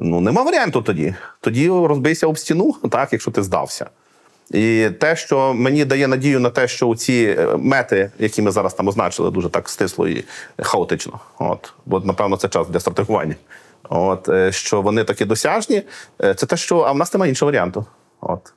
[0.00, 1.14] Ну, нема варіанту тоді.
[1.40, 3.90] Тоді розбийся об стіну, так, якщо ти здався.
[4.50, 8.74] І те, що мені дає надію на те, що ці е, мети, які ми зараз
[8.74, 10.24] там означили, дуже так стисло і
[10.58, 11.20] хаотично.
[11.38, 13.34] От, бо напевно це час для стратегування.
[13.88, 15.82] От е, що вони такі досяжні,
[16.24, 17.84] е, це те, що а в нас немає іншого варіанту.
[18.20, 18.52] От.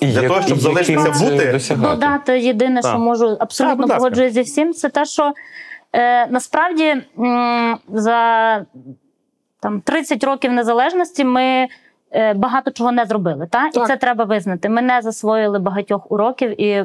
[0.00, 1.60] І Для як- того, щоб залишитися бути?
[1.76, 2.90] Додати єдине, Так.
[2.90, 5.32] що можу абсолютно погоджуюсь зі всім, це те, що
[5.92, 8.64] е, насправді м, за
[9.66, 11.68] там 30 років незалежності ми.
[12.12, 13.84] е, Багато чого не зробили, та Так.
[13.84, 14.68] і це треба визнати.
[14.68, 16.84] Ми не засвоїли багатьох уроків і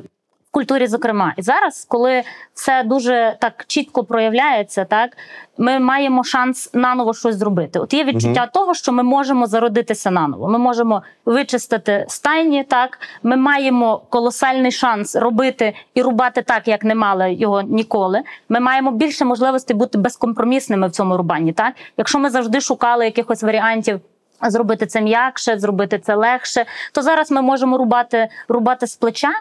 [0.52, 1.34] культурі, зокрема.
[1.38, 5.18] І зараз, коли все дуже так чітко проявляється, так
[5.58, 7.80] ми маємо шанс наново щось зробити.
[7.80, 10.48] От є відчуття того, що ми можемо зародитися наново.
[10.50, 12.64] Ми можемо вичистити стайні.
[12.64, 18.22] Так, ми маємо колосальний шанс робити і рубати так, як не мали його ніколи.
[18.50, 21.54] Ми маємо більше можливостей бути безкомпромісними в цьому рубанні.
[21.54, 24.00] Так, якщо ми завжди шукали якихось варіантів.
[24.48, 26.66] Зробити це м'якше, зробити це легше.
[26.92, 29.32] То зараз ми можемо рубати, рубати з плеча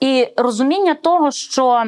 [0.00, 1.84] і розуміння того, що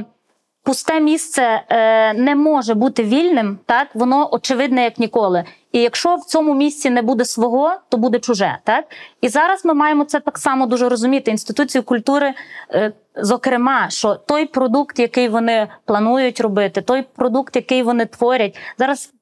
[0.62, 5.44] пусте місце е, не може бути вільним, так воно очевидне як ніколи.
[5.72, 8.58] І якщо в цьому місці не буде свого, то буде чуже.
[8.64, 8.84] Так
[9.20, 11.30] і зараз ми маємо це так само дуже розуміти.
[11.30, 12.34] Інституції культури,
[12.74, 19.12] е, зокрема, що той продукт, який вони планують робити, той продукт, який вони творять, зараз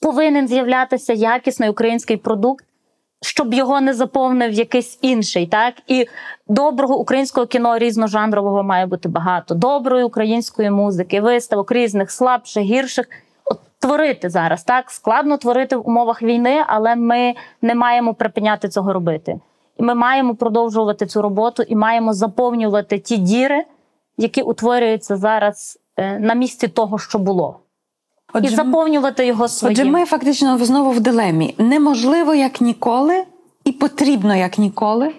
[0.00, 2.64] повинен з'являтися якісний український продукт.
[3.22, 6.06] Щоб його не заповнив якийсь інший, так і
[6.48, 13.06] доброго українського кіно різножанрового має бути багато, доброї української музики, виставок різних, слабших, гірших.
[13.44, 18.92] От творити зараз так складно творити в умовах війни, але ми не маємо припиняти цього
[18.92, 19.40] робити.
[19.76, 23.64] І ми маємо продовжувати цю роботу і маємо заповнювати ті діри,
[24.16, 27.58] які утворюються зараз е, на місці того, що було,
[28.42, 29.72] і заповнювати його своїм.
[29.80, 31.54] Отже, ми фактично знову в дилемі.
[31.58, 33.22] Неможливо як ніколи,
[33.64, 35.12] і потрібно як ніколи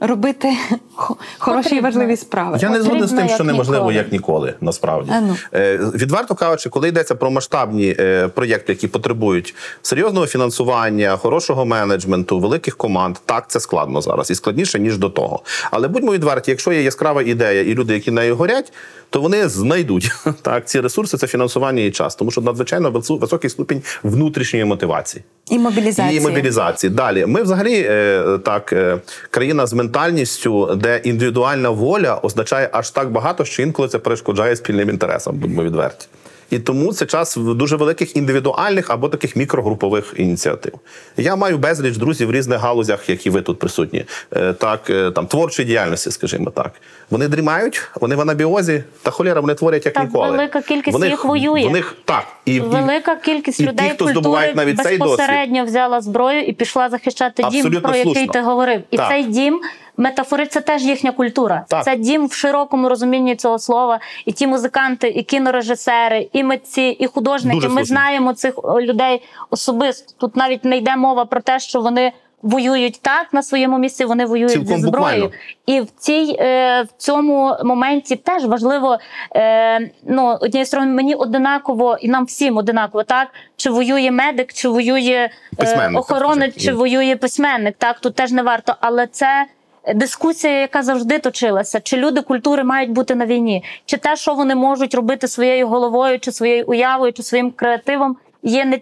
[0.00, 0.52] робити
[0.94, 2.58] хо- хороші і важливі справи.
[2.60, 3.94] Я не згоден з тим, що як неможливо ніколи.
[3.94, 5.10] як ніколи, насправді.
[5.14, 5.36] А ну.
[5.54, 12.38] Е, відверто кажучи, коли йдеться про масштабні е, проєкти, які потребують серйозного фінансування, хорошого менеджменту,
[12.40, 15.40] великих команд, так це складно зараз і складніше ніж до того.
[15.70, 18.72] Але будьмо відверті, якщо є яскрава ідея і люди, які нею горять,
[19.10, 23.82] то вони знайдуть так ці ресурси, це фінансування і час, тому що надзвичайно високий ступінь
[24.02, 25.24] внутрішньої мотивації.
[25.50, 26.16] І мобілізації.
[26.16, 26.90] І мобілізації.
[26.90, 28.98] Далі ми взагалі е, так е,
[29.30, 34.90] країна з ментальністю, де індивідуальна воля означає аж так багато, що інколи це перешкоджає спільним
[34.90, 36.06] інтересам, будьмо відверті.
[36.50, 40.72] І тому це час в дуже великих індивідуальних або таких мікрогрупових ініціатив.
[41.16, 44.04] Я маю безліч друзів в різних галузях, які ви тут присутні.
[44.36, 46.72] Е, Так, е, там творчої діяльності, скажімо так.
[47.10, 50.30] Вони дрімають, вони в анабіозі, та холєра вони творять як Та ніколи.
[50.30, 51.66] велика кількість Вони- їх воює.
[51.66, 54.98] В них так і і- Велика кількість і ті, людей хто культури здобувають навіть цей
[54.98, 55.16] досвід.
[55.16, 58.32] безпосередньо взяла зброю і пішла захищати дім, Абсолютно про який слушно.
[58.32, 58.80] ти говорив.
[58.90, 59.08] І Так.
[59.08, 59.60] цей дім
[59.98, 61.64] метафори це теж їхня культура.
[61.68, 61.84] Так.
[61.84, 64.00] Це дім в широкому розумінні цього слова.
[64.26, 67.54] І ті музиканти, і кінорежисери, і митці, і художники.
[67.54, 67.84] Дуже Ми слушно.
[67.84, 70.14] знаємо цих людей особисто.
[70.18, 72.12] Тут навіть не йде мова про те, що вони.
[72.42, 75.42] Воюють так на своєму місці, вони воюють Цілком зі зброєю, буквально.
[75.66, 78.98] і в цій е, в цьому моменті теж важливо
[79.36, 84.68] е, ну однієї сторони, мені одинаково і нам всім одинаково, так чи воює медик, чи
[84.68, 87.74] воює е, охоронець, чи воює письменник.
[87.78, 89.46] Так тут теж не варто, але це.
[89.94, 94.54] Дискусія, яка завжди точилася, чи люди культури мають бути на війні, чи те, що вони
[94.54, 98.78] можуть робити своєю головою, чи своєю уявою, чи своїм креативом, є не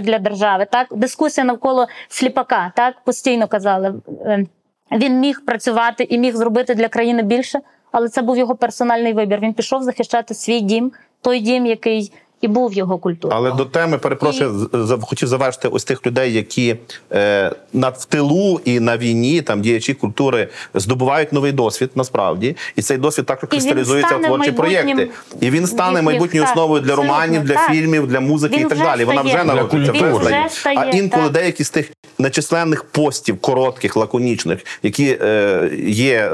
[0.00, 0.66] для держави.
[0.70, 3.94] Так, дискусія навколо сліпака, так постійно казали.
[4.24, 4.46] Е,
[4.92, 7.60] Він міг працювати і міг зробити для країни більше,
[7.92, 9.40] але це був його персональний вибір.
[9.40, 10.92] Він пішов захищати свій дім,
[11.22, 13.38] той дім, який і був його культурою.
[13.40, 16.76] Але до теми перепрошую, з- з- хотів завершити ось тих людей, які
[17.12, 22.82] е, на в тилу і на війні, там діячі культури здобувають новий досвід, насправді, і
[22.82, 25.10] цей досвід також кристалізується в творчі майбутнім проєкти.
[25.40, 27.70] І він стане майбутньою так, основою для абсолютно, романів, для так.
[27.70, 29.04] фільмів, для музики Він і так далі.
[29.04, 31.32] Вона вже народиться, вже вже стає, А інколи так.
[31.32, 36.32] деякі з тих нечисленних постів, коротких, лаконічних, які е, є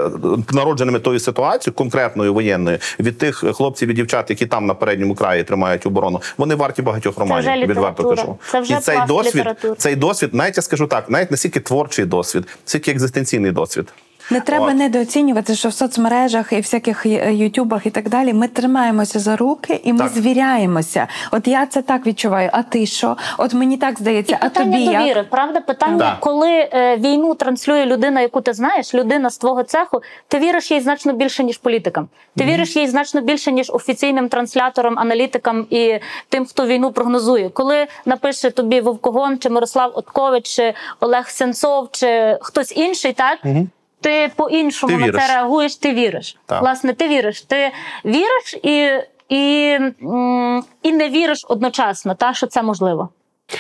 [0.53, 5.43] народженими тою ситуацією, конкретною воєнною, від тих хлопців і дівчат, які там на передньому краї
[5.45, 7.51] тримають оборону, вони варті багатьох романів.
[7.51, 8.39] вже відверто кажу.
[8.51, 9.75] Це вже і цей досвід, літератури.
[9.79, 13.93] цей досвід, навіть я скажу так, навіть не стільки творчий досвід, скільки екзистенційний досвід.
[14.31, 14.75] Не треба От.
[14.75, 19.81] недооцінювати, що в соцмережах і всяких е, ютубах і так далі ми тримаємося за руки
[19.85, 20.09] і ми Так.
[20.09, 21.07] звіряємося.
[21.33, 22.51] От я це так відчуваю.
[22.53, 23.17] А ти що?
[23.39, 25.19] От мені так здається, а тобі питання довіри.
[25.21, 25.31] як?
[25.31, 26.21] Правда, питання, Так.
[26.21, 30.81] коли е, війну транслює людина, яку ти знаєш, людина з твого цеху, ти віриш їй
[30.81, 32.09] значно більше, ніж політикам.
[32.37, 37.49] Ти віриш їй значно більше, ніж офіційним трансляторам, аналітикам і тим, хто війну прогнозує.
[37.49, 43.39] Коли напише тобі Вовкогон, чи Мирослав Откович, чи Олег Сенцов, чи хтось інший, так.
[44.05, 46.37] Ти по-іншому на це реагуєш, ти віриш.
[46.47, 46.63] Так.
[46.63, 47.43] Власне, ти віриш.
[47.43, 47.73] Ти
[48.05, 48.91] віриш і,
[49.29, 49.79] і,
[50.83, 53.09] і не віриш одночасно, та, що це можливо.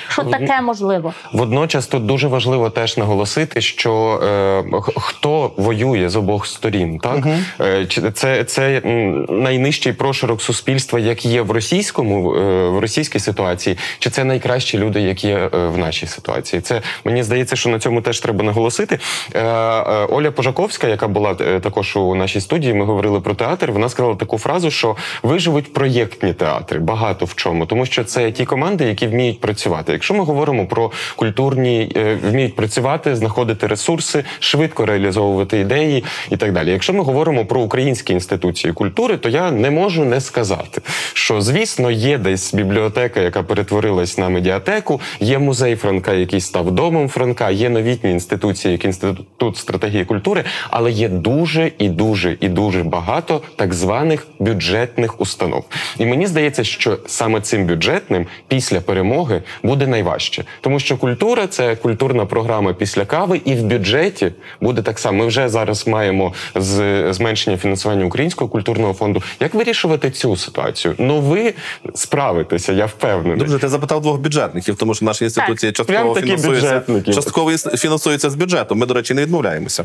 [0.09, 1.15] Що таке можливо?
[1.33, 7.27] Водночас тут дуже важливо теж наголосити, що е, хто воює з обох сторін, так
[7.61, 8.81] е, чи це, це
[9.29, 15.01] найнижчий прошарок суспільства, як є в російському е, в російській ситуації, чи це найкращі люди,
[15.01, 16.63] які є е, в нашій ситуації?
[16.63, 18.99] Це мені здається, що на цьому теж треба наголосити.
[19.35, 23.73] Е, е, Оля Пожаковська, яка була також у нашій студії, ми говорили про театр.
[23.73, 28.45] Вона сказала таку фразу, що виживуть проєктні театри багато в чому, тому що це ті
[28.45, 29.74] команди, які вміють працювати.
[29.75, 29.93] Працювати.
[29.93, 36.53] Якщо ми говоримо про культурні, е, вміють працювати, знаходити ресурси, швидко реалізовувати ідеї і так
[36.53, 36.71] далі.
[36.71, 40.81] Якщо ми говоримо про українські інституції культури, то я не можу не сказати,
[41.15, 47.09] що звісно є десь бібліотека, яка перетворилась на медіатеку, є музей Франка, який став домом
[47.09, 52.83] Франка, є новітні інституції, як інститут стратегії культури, але є дуже і дуже і дуже
[52.83, 55.65] багато так званих бюджетних установ.
[55.99, 61.77] І мені здається, що саме цим бюджетним після перемоги буде найважче, тому що культура це
[61.77, 65.19] культурна програма після кави, і в бюджеті буде так само.
[65.19, 69.23] Ми вже зараз маємо з зменшення фінансування українського культурного фонду.
[69.41, 70.95] Як вирішувати цю ситуацію?
[70.99, 71.55] Ну ви
[71.95, 73.39] справитеся, я впевнений.
[73.39, 78.31] Друже, ти запитав двох бюджетників, тому що наші інституції Прям частково такі фінансуються, частково фінансуються
[78.31, 78.75] з бюджету.
[78.75, 79.85] Ми, до речі, не відмовляємося.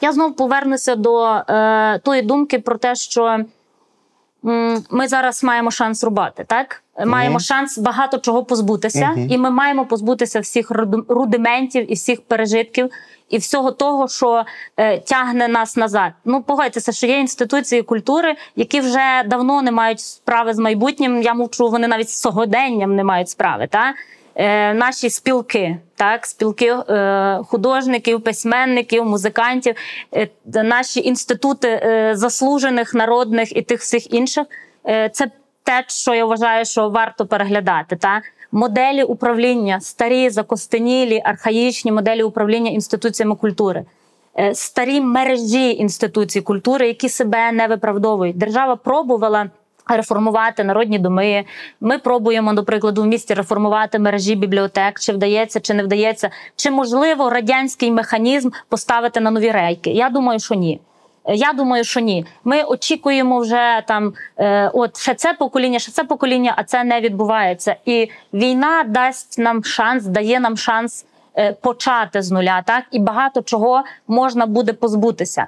[0.00, 3.44] Я знову повернуся до е, тої думки про те, що
[4.90, 6.82] ми зараз маємо шанс рубати, так?
[7.06, 10.70] Маємо шанс багато чого позбутися, і ми маємо позбутися всіх
[11.08, 12.90] рудиментів і всіх пережитків,
[13.28, 14.44] і всього того, що
[14.76, 16.12] е, тягне нас назад.
[16.24, 21.22] Ну, погодьтеся, що є інституції культури, які вже давно не мають справи з майбутнім.
[21.22, 23.66] Я мовчу, вони навіть з сьогоденням не мають справи.
[23.70, 23.94] Та?
[24.34, 29.74] Е, наші спілки, так, спілки е, художників, письменників, музикантів,
[30.14, 30.28] е,
[30.62, 31.80] наші інститути
[32.14, 34.46] заслужених народних і тих всіх інших.
[35.12, 35.30] Це
[35.64, 37.96] те, що я вважаю, що варто переглядати.
[37.96, 38.22] Та?
[38.52, 43.84] Моделі управління, старі, закостенілі, архаїчні моделі управління інституціями культури.
[44.52, 48.38] Старі мережі інституцій культури, які себе не виправдовують.
[48.38, 49.50] Держава пробувала
[49.86, 51.44] реформувати народні доми.
[51.80, 55.00] Ми пробуємо, до прикладу, в місті реформувати мережі бібліотек.
[55.00, 59.90] Чи вдається, чи не вдається, чи можливо радянський механізм поставити на нові рейки?
[59.90, 60.80] Я думаю, що ні.
[61.26, 62.26] Я думаю, що ні.
[62.44, 67.00] Ми очікуємо вже там, е, от ще це покоління, ще це покоління, а це не
[67.00, 67.76] відбувається.
[67.84, 71.06] І війна дасть нам шанс, дає нам шанс
[71.38, 75.46] е, почати з нуля, так і багато чого можна буде позбутися.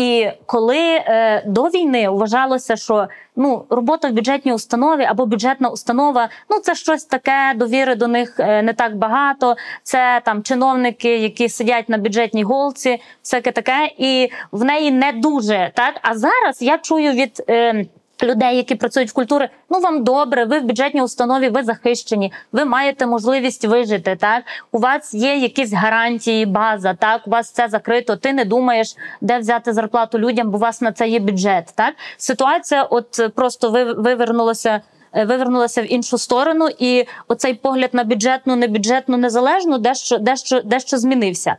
[0.00, 6.28] І коли е, до війни вважалося, що ну робота в бюджетній установі або бюджетна установа,
[6.50, 9.56] ну це щось таке, довіри до них е, не так багато.
[9.82, 15.70] Це там чиновники, які сидять на бюджетній голці, всяке таке, і в неї не дуже
[15.74, 15.94] так.
[16.02, 17.44] А зараз я чую від.
[17.48, 17.84] Е,
[18.22, 22.64] Людей, які працюють в культурі, ну вам добре, ви в бюджетній установі, ви захищені, ви
[22.64, 24.16] маєте можливість вижити.
[24.20, 26.94] Так у вас є якісь гарантії, база.
[26.94, 28.16] Так, у вас це закрито.
[28.16, 31.72] Ти не думаєш, де взяти зарплату людям, бо у вас на це є бюджет.
[31.74, 34.80] Так, ситуація, от е, просто ви вивернулася.
[35.12, 40.98] е, Вивернулася в іншу сторону, і оцей погляд на бюджетну, небюджетну, незалежну, дещо, дещо, дещо
[40.98, 41.56] змінився.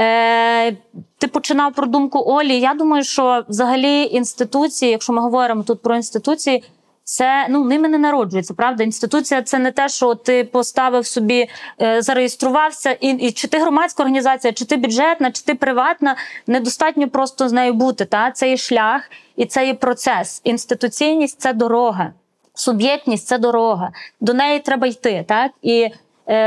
[0.00, 0.72] Е,
[1.18, 2.60] ти починав про думку Олі.
[2.60, 6.64] Я думаю, що взагалі інституції, якщо ми говоримо тут про інституції,
[7.08, 8.54] це ну ними не народжується.
[8.54, 11.48] Правда, інституція це не те, що ти поставив собі,
[11.82, 16.16] е, зареєструвався, і, і чи ти громадська організація, чи ти бюджетна, чи ти приватна.
[16.46, 18.04] Недостатньо просто з нею бути.
[18.04, 20.40] Та це є шлях і це є процес.
[20.44, 22.12] Інституційність це дорога,
[22.54, 23.90] суб'єктність це дорога.
[24.20, 25.24] До неї треба йти.
[25.28, 25.88] Так і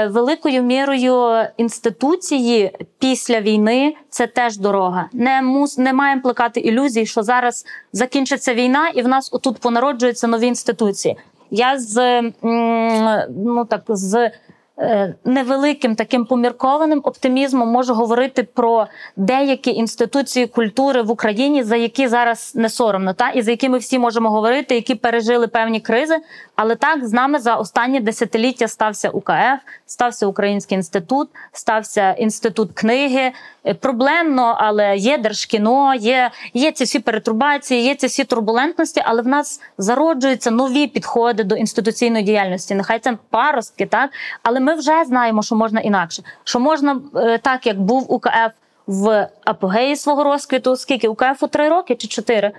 [0.10, 5.10] великою мірою інституції після війни це теж дорога.
[5.14, 10.28] Не мус не маємо плекати ілюзій, що зараз закінчиться війна, і в нас отут понароджуються
[10.28, 11.18] нові інституції.
[11.52, 12.22] Я з
[13.30, 14.32] ну так з е,
[15.26, 22.52] невеликим таким поміркованим оптимізмом можу говорити про деякі інституції культури в Україні, за які зараз
[22.56, 26.18] не соромно, та і за які ми всі можемо говорити, які пережили певні кризи.
[26.56, 33.32] Але так з нами за останні десятиліття стався УКФ, стався Український інститут, стався інститут книги.
[33.66, 39.22] Е, Проблемно, але є держкіно, є, є ці всі перетрубації, є ці всі турбулентності, але
[39.22, 42.76] в нас зароджуються нові підходи до інституційної діяльності.
[42.76, 44.10] Нехай це паростки, так
[44.44, 46.24] але ми вже знаємо, що можна інакше.
[46.44, 48.52] Що можна е, так, як був УКФ
[48.88, 52.52] в апогеї свого розквіту, скільки УКФу три роки чи чотири.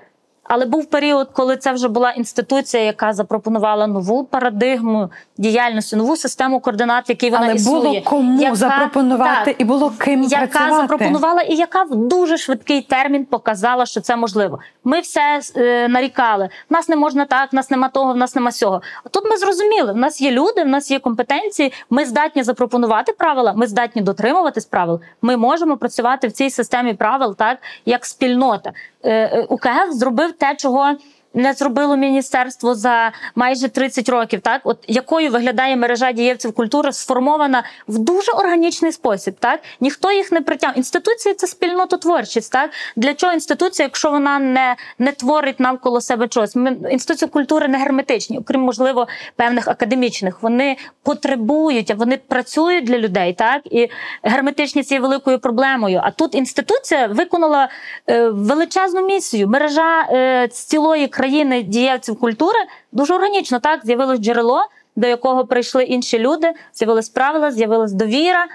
[0.53, 6.61] Але був період, коли це вже була інституція, яка запропонувала нову парадигму діяльності, нову систему
[6.61, 7.81] координат, який вона Але існує.
[7.83, 10.77] було кому яка- запропонувати так, і було ким яка працювати.
[10.83, 14.59] запропонувала і яка в дуже швидкий термін показала, що це можливо.
[14.85, 16.49] Ми все е, нарікали.
[16.71, 18.83] В нас не можна так, в нас нема того, в нас нема сього.
[19.05, 21.73] А тут ми зрозуміли, в нас є люди, в нас є компетенції.
[21.91, 25.01] Ми здатні запропонувати правила, ми здатні дотримуватись правил.
[25.23, 28.73] Ми можемо працювати в цій системі правил так, як спільнота.
[29.03, 30.97] Е, е, УКФ зробив те, чого.
[31.35, 34.41] Не зробило міністерство за майже 30 років.
[34.41, 39.35] Так, от якою виглядає мережа дієвців культури, сформована в дуже органічний спосіб.
[39.39, 40.77] Так ніхто їх не притягнув.
[40.77, 42.53] Інституції це спільнототворчість.
[42.53, 46.57] Так для чого інституція, якщо вона не, не творить навколо себе чогось?
[46.57, 50.43] Ми інституції культури не герметичні, окрім можливо певних академічних.
[50.43, 53.33] Вони потребують, а вони працюють для людей.
[53.33, 53.89] Так і
[54.23, 56.01] герметичність є великою проблемою.
[56.05, 57.69] А тут інституція виконала
[58.11, 59.49] е, величезну місію.
[59.49, 61.20] Мережа е, цілої країни
[61.63, 62.59] дієвців культури
[62.93, 63.61] дуже органічно.
[63.61, 64.63] Так з'явилось джерело,
[64.97, 68.47] до якого прийшли інші люди, з'явились правила, з'явилась довіра,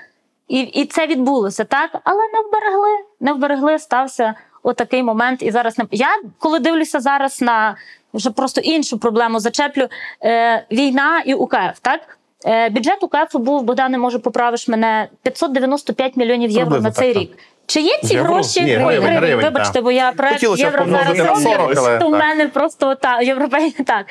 [0.47, 2.89] і, і це відбулося, так, але не вберегли,
[3.20, 5.43] не вберегли, стався отакий момент.
[5.43, 6.07] І зараз не я,
[6.39, 7.76] коли дивлюся зараз на
[8.13, 9.88] вже просто іншу проблему, зачеплю
[10.24, 12.18] е, війна і УКФ, так.
[12.45, 17.22] Е, Бюджет УКФ був, Богдане, може, поправиш мене, 595 мільйонів євро Приблизно на цей так,
[17.22, 17.38] рік.
[17.66, 18.34] Чи є ці Євро?
[18.34, 18.61] гроші?
[18.61, 19.84] Ні, Ой, гривень, гривень, гривень, вибачте, так.
[19.84, 22.20] бо я проект Хотілося євро зараз помножити на 40, але роблю, то в так.
[22.20, 24.05] мене просто та європейська так.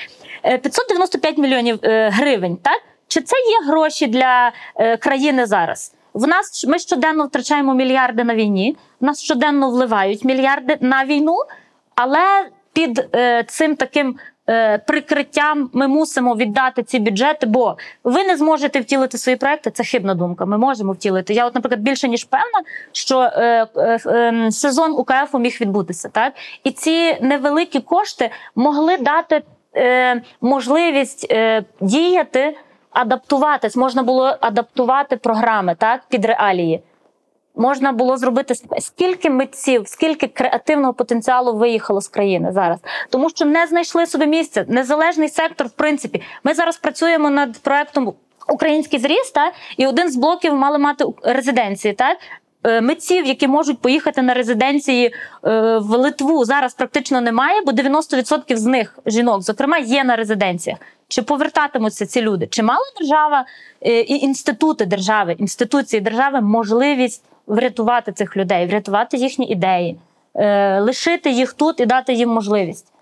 [0.45, 2.81] Е, 595 мільйонів е, гривень, так?
[3.09, 5.95] Чи це є гроші для е, країни зараз?
[6.15, 11.37] В нас ми щоденно втрачаємо мільярди на війні, в нас щоденно вливають мільярди на війну,
[11.95, 14.34] але під е, цим таким е,
[14.87, 19.71] прикриттям ми мусимо віддати ці бюджети, бо ви не зможете втілити свої проекти.
[19.71, 20.47] Це хибна думка.
[20.47, 21.35] Ми можемо втілити.
[21.35, 26.33] Я, от, наприклад, більше ніж певна, що е, е, е, сезон УКФ міг відбутися, так
[26.65, 29.43] і ці невеликі кошти могли дати
[29.77, 32.57] е, можливість е, діяти,
[32.91, 33.77] адаптуватись.
[33.77, 36.83] Можна було адаптувати програми так під реалії.
[37.57, 42.79] Можна було зробити скільки митців, скільки креативного потенціалу виїхало з країни зараз,
[43.11, 44.65] тому що не знайшли собі місця.
[44.69, 48.15] Незалежний сектор, в принципі, ми зараз працюємо над проектом
[48.49, 51.95] Український зріст, та, і один з блоків мали мати резиденції.
[51.95, 52.17] Так?
[52.65, 58.57] Е, Митців, які можуть поїхати на резиденції е, в Литву, зараз практично немає, бо 90%
[58.57, 60.79] з них жінок, зокрема, є на резиденціях.
[61.09, 62.47] Чи повертатимуться ці люди?
[62.47, 63.45] Чи мала держава
[63.81, 70.01] е, і інститути держави, інституції держави можливість врятувати цих людей, врятувати їхні ідеї,
[70.35, 72.93] е, лишити їх тут і дати їм можливість?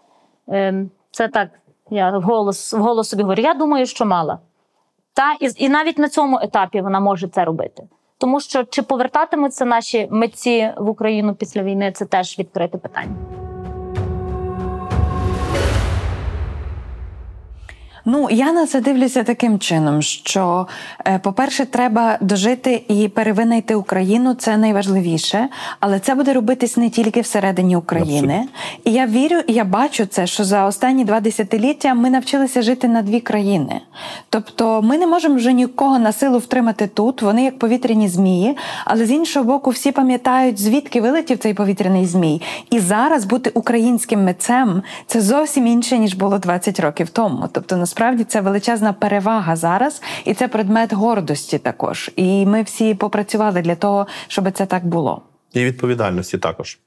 [0.49, 1.49] Е, Це так,
[1.91, 3.43] я вголос, вголос собі говорю.
[3.43, 4.39] Я думаю, що мала.
[5.15, 7.83] Та і, і навіть на цьому етапі вона може це робити.
[8.19, 13.42] Тому що чи повертатимуться наші митці в Україну після війни, це теж відкрите питання.
[18.05, 20.67] Ну, я на це дивлюся таким чином, що,
[21.07, 25.49] е, по-перше, треба дожити і перевинайти Україну, це найважливіше,
[25.81, 28.45] але це буде робитись не тільки всередині України.
[28.85, 32.89] І я вірю, і я бачу це, що за останні два десятиліття ми навчилися жити
[32.89, 33.81] на дві країни.
[34.29, 39.07] Тобто ми не можемо вже нікого на силу втримати тут, вони як повітряні змії, але
[39.07, 42.43] з іншого боку, всі пам'ятають, звідки вилетів цей повітряний змій.
[42.71, 47.49] І зараз бути українським митцем це зовсім інше, ніж було 20 років тому.
[47.53, 52.11] Тобто, насправді це величезна перевага зараз, і це предмет гордості також.
[52.17, 55.23] І ми всі попрацювали для того, щоб це так було.
[55.53, 56.79] І відповідальності також.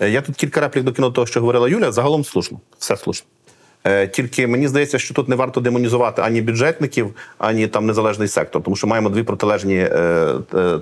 [0.00, 1.92] Е, Я тут кілька реплік докинув того, що говорила Юля.
[1.92, 3.26] Загалом слушно, все слушно.
[3.84, 8.62] Е, Тільки мені здається, що тут не варто демонізувати ані бюджетників, ані там незалежний сектор,
[8.62, 10.34] тому що маємо дві протилежні е,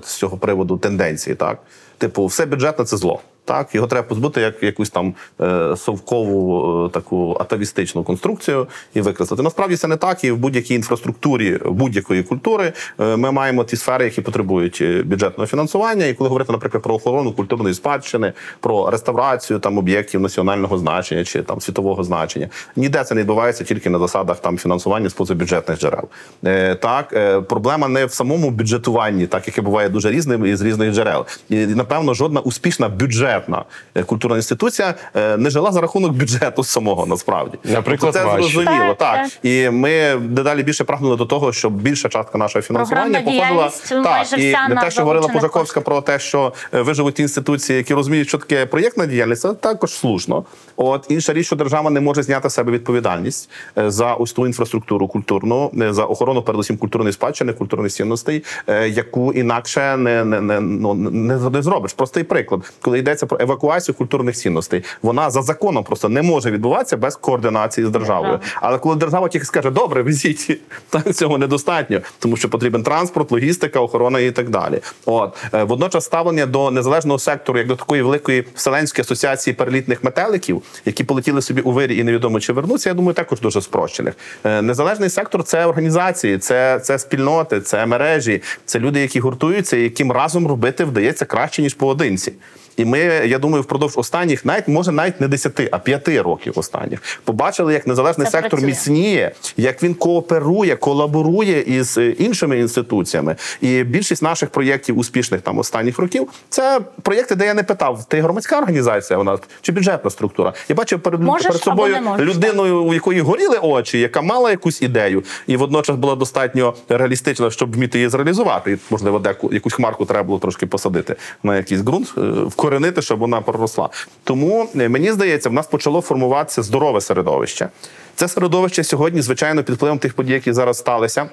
[0.03, 1.35] з цього приводу тенденції.
[1.35, 1.57] Так,
[1.99, 3.21] типу, все бюджетне це зло.
[3.49, 9.43] Так, його треба позбути як якусь там е, совкову е, таку атавістичну конструкцію і викреслити.
[9.43, 10.23] Насправді це не так.
[10.23, 15.47] І в будь-якій інфраструктурі будь-якої культури е, ми маємо ті сфери, які потребують е, бюджетного
[15.47, 16.05] фінансування.
[16.05, 21.43] І коли говорити, наприклад, про охорону культурної спадщини, про реставрацію там об'єктів національного значення чи
[21.43, 26.03] там світового значення, ніде це не відбувається тільки на засадах там фінансування з позабюджетних джерел.
[26.45, 30.61] Е, так, е, проблема не в самому бюджетуванні, так яке буває дуже різним і з
[30.61, 31.25] різних джерел.
[31.49, 33.63] І напевно, жодна успішна бюджетна
[33.95, 37.57] е, культурна інституція е, не жила за рахунок бюджету самого насправді.
[37.63, 38.53] Наприклад, Тобто це ваші.
[38.53, 38.95] зрозуміло.
[38.97, 43.41] Так, Так і ми дедалі більше прагнули до того, щоб більша частка нашого фінансування Програмна
[43.41, 43.71] походила
[44.03, 46.81] майже так і вся не на те, що говорила залучених Пожаковська про те, що е,
[46.81, 50.43] виживуть ті інституції, які розуміють, що таке проєктна діяльність, це також слушно.
[50.75, 55.07] От інша річ, що держава не може зняти з себе відповідальність за ось ту інфраструктуру
[55.07, 58.43] культурну, за охорону, передусім культурної спадщини, культурних цінностей,
[58.87, 61.93] яку інакше не, не, не, ну, не, не зробиш.
[61.93, 66.97] Простий приклад, коли йдеться про евакуацію культурних цінностей, вона за законом просто не може відбуватися
[66.97, 68.39] без координації з державою.
[68.61, 73.79] Але коли держава тільки скаже, добре, везіть, так цього недостатньо, тому що потрібен транспорт, логістика,
[73.79, 74.79] охорона і так далі.
[75.05, 80.61] От Е, водночас ставлення до незалежного сектору, як до такої великої вселенської асоціації перелітних метеликів,
[80.85, 84.13] які полетіли собі у вирі і невідомо чи вернуться, я думаю, також дуже спрощених.
[84.43, 89.81] Е, Незалежний сектор це організації, це, це спільноти, це мережі, це люди, які гуртуються, і
[89.81, 92.32] яким разом робити вдається краще ніж поодинці.
[92.79, 97.01] І ми, я думаю, впродовж останніх, навіть може навіть не 10, а 5 років останніх,
[97.23, 98.67] побачили, як незалежний Це сектор працює.
[98.67, 103.35] міцніє, як він кооперує, колаборує із е, іншими інституціями.
[103.61, 108.21] І більшість наших проєктів успішних там останніх років це проєкти, де я не питав, ти
[108.21, 110.53] громадська організація у нас чи бюджетна структура.
[110.69, 114.81] Я бачив перед, Можеш перед собою можеш, людиною, у якої горіли очі, яка мала якусь
[114.81, 118.71] ідею, і водночас була достатньо реалістична, щоб вміти її зреалізувати.
[118.71, 122.21] І, можливо, деку якусь хмарку треба було трошки посадити на якийсь ґрунт, е,
[122.69, 123.89] вкоренити, щоб вона проросла.
[124.23, 127.69] Тому е, мені здається, в нас почало формуватися здорове середовище.
[128.15, 131.29] Це середовище сьогодні, звичайно, під впливом тих подій, які зараз сталися,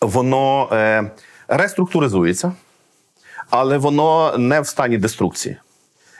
[0.00, 1.10] воно е,
[1.48, 2.52] реструктуризується,
[3.50, 5.56] але воно не в стані деструкції.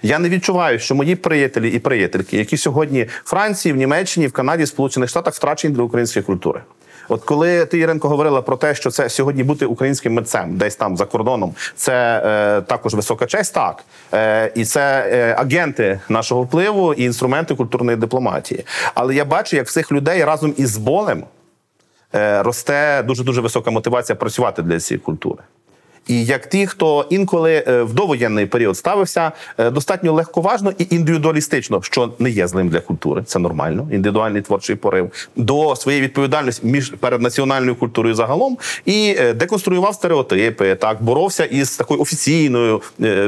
[0.02, 4.32] Я не відчуваю, що мої приятелі і приятельки, які сьогодні в Франції, в Німеччині, в
[4.32, 6.62] Канаді, в Сполучених Штатах втрачені для української культури.
[7.08, 10.96] От коли ти, Іренко говорила про те, що це сьогодні бути українським митцем, десь там
[10.96, 13.84] за кордоном, це е, також висока честь, так
[14.14, 18.64] е, і це е, агенти нашого впливу і інструменти культурної дипломатії.
[18.94, 21.24] Але я бачу, як всіх людей разом із болем
[22.14, 25.42] е, росте дуже дуже висока мотивація працювати для цієї культури.
[26.06, 31.82] І як ті, хто інколи е, в довоєнний період ставився е, достатньо легковажно і індивідуалістично,
[31.82, 33.88] що не є злим для культури, це нормально.
[33.92, 40.74] Індивідуальний творчий порив до своєї відповідальності між перед національною культурою загалом і е, деконструював стереотипи,
[40.74, 42.82] так боровся із такою офіційною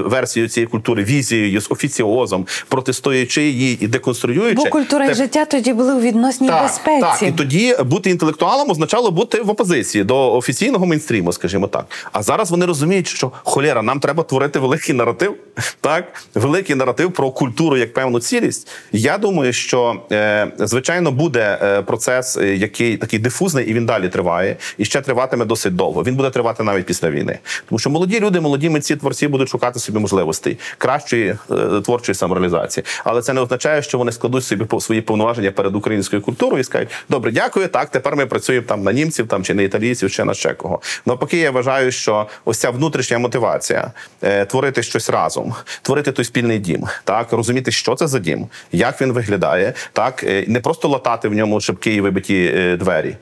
[0.04, 4.54] версією цієї культури, візією з офіціозом, протистоячи її і деконструюючи.
[4.64, 7.00] Бо культура і Те- життя тоді були у відносній так, безпеці.
[7.00, 11.86] Так, і тоді бути інтелектуалом означало бути в опозиції до офіційного мейнстріму, скажімо так.
[12.12, 15.34] А зараз вони розуміють, що холєра, нам треба творити великий наратив,
[15.80, 16.04] так
[16.34, 18.68] великий наратив про культуру як певну цілість.
[18.92, 24.08] Я думаю, що е, звичайно буде е, процес, е, який такий дифузний, і він далі
[24.08, 26.02] триває, і ще триватиме досить довго.
[26.02, 27.38] Він буде тривати навіть після війни,
[27.68, 31.36] тому що молоді люди, молоді митці, творці будуть шукати собі можливостей кращої
[31.84, 32.84] творчої самореалізації.
[33.04, 36.64] Але це не означає, що вони складуть собі по- свої повноваження перед українською культурою і
[36.64, 37.68] скажуть: добре, дякую.
[37.68, 40.80] Так, тепер ми працюємо там на німців, там чи на італійців, чи на ще кого.
[41.06, 43.92] Навпаки, я вважаю, що ось ця внутрішня мотивація
[44.22, 49.00] е, творити щось разом, творити той спільний дім, так розуміти, що це за дім, як
[49.00, 53.16] він виглядає, так е, не просто латати в ньому шибки і вибиті е, двері.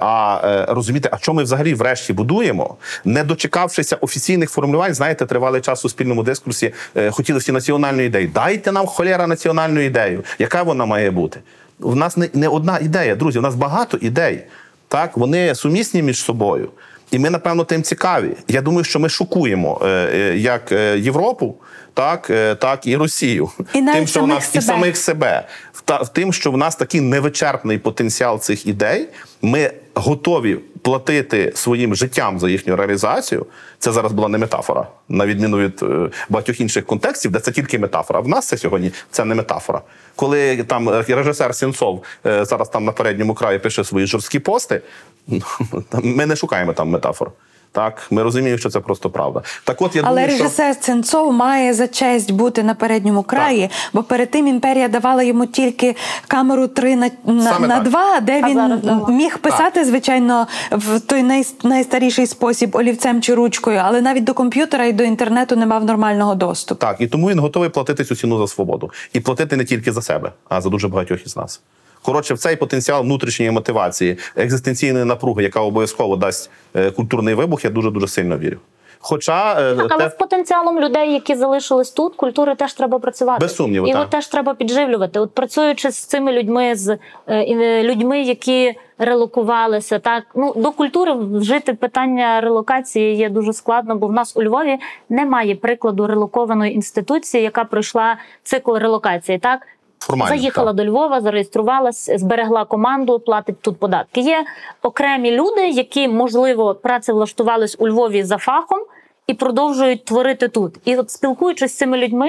[0.00, 5.84] А розуміти, а що ми взагалі врешті будуємо, не дочекавшися офіційних формулювань, знаєте, тривалий час
[5.84, 6.72] у спільному дискурсі
[7.10, 8.30] хотіли всі національну ідею.
[8.34, 10.24] Дайте нам холєра національну ідею.
[10.38, 11.40] Яка вона має бути?
[11.80, 13.38] У нас не одна ідея, друзі.
[13.38, 14.42] У нас багато ідей.
[14.88, 16.70] Так, вони сумісні між собою.
[17.10, 18.30] І ми, напевно, тим цікаві.
[18.48, 21.54] Я думаю, що ми шокуємо е, е, як е, Європу,
[21.94, 22.26] так,
[22.60, 23.50] так і Росію.
[23.74, 24.58] І навіть тим, що у самих себе.
[24.58, 25.46] і самих себе.
[25.72, 29.08] В в тим, що в нас такий невичерпний потенціал цих ідей,
[29.42, 33.46] ми готові платити своїм життям за їхню реалізацію.
[33.78, 37.78] Це зараз була не метафора, на відміну від е, багатьох інших контекстів, де це тільки
[37.78, 38.20] метафора.
[38.20, 39.82] В нас це сьогодні це не метафора.
[40.16, 44.80] Коли там е, режисер Сінцов е, зараз там на передньому краї пише свої жорсткі пости,
[46.02, 47.32] ми не шукаємо там метафор.
[47.76, 49.42] Так, ми розуміємо, що це просто правда.
[49.64, 50.44] Так, от я Але думаю, що...
[50.44, 55.46] режисер Ценцов має за честь бути на передньому краї, бо перед тим імперія давала йому
[55.46, 55.96] тільки
[56.28, 57.88] камеру 3 на, на, Саме на так.
[57.88, 63.34] 2, де А він зараз міг писати, звичайно, в той най, найстаріший спосіб олівцем чи
[63.34, 66.80] ручкою, але навіть до комп'ютера і до інтернету не мав нормального доступу.
[66.80, 68.90] Так, і тому він готовий платити цю ціну за свободу.
[69.12, 71.60] І платити не тільки за себе, а за дуже багатьох із нас.
[72.06, 77.70] Коротше, в цей потенціал внутрішньої мотивації, екзистенційної напруги, яка обов'язково дасть е, культурний вибух, я
[77.70, 78.56] дуже дуже сильно вірю.
[78.98, 83.40] Хоча е, Так, але те- з потенціалом людей, які залишились тут, культури теж треба працювати.
[83.40, 84.10] Без сумніву, так.
[84.10, 85.20] теж треба підживлювати.
[85.20, 86.98] От працюючи з цими людьми, з
[87.28, 94.06] е, людьми, які релокувалися, так ну до культури вжити питання релокації є дуже складно, бо
[94.06, 94.78] в нас у Львові
[95.08, 99.38] немає прикладу релокованої інституції, яка пройшла цикл релокації.
[99.38, 99.60] Так
[99.98, 100.76] формально, заїхала так.
[100.76, 104.20] до Львова, зареєструвалась, зберегла команду, платить тут податки.
[104.20, 104.44] Є
[104.82, 108.78] окремі люди, які можливо працевлаштувались у Львові за фахом
[109.26, 110.74] і продовжують творити тут.
[110.84, 112.28] І от спілкуючись з цими людьми,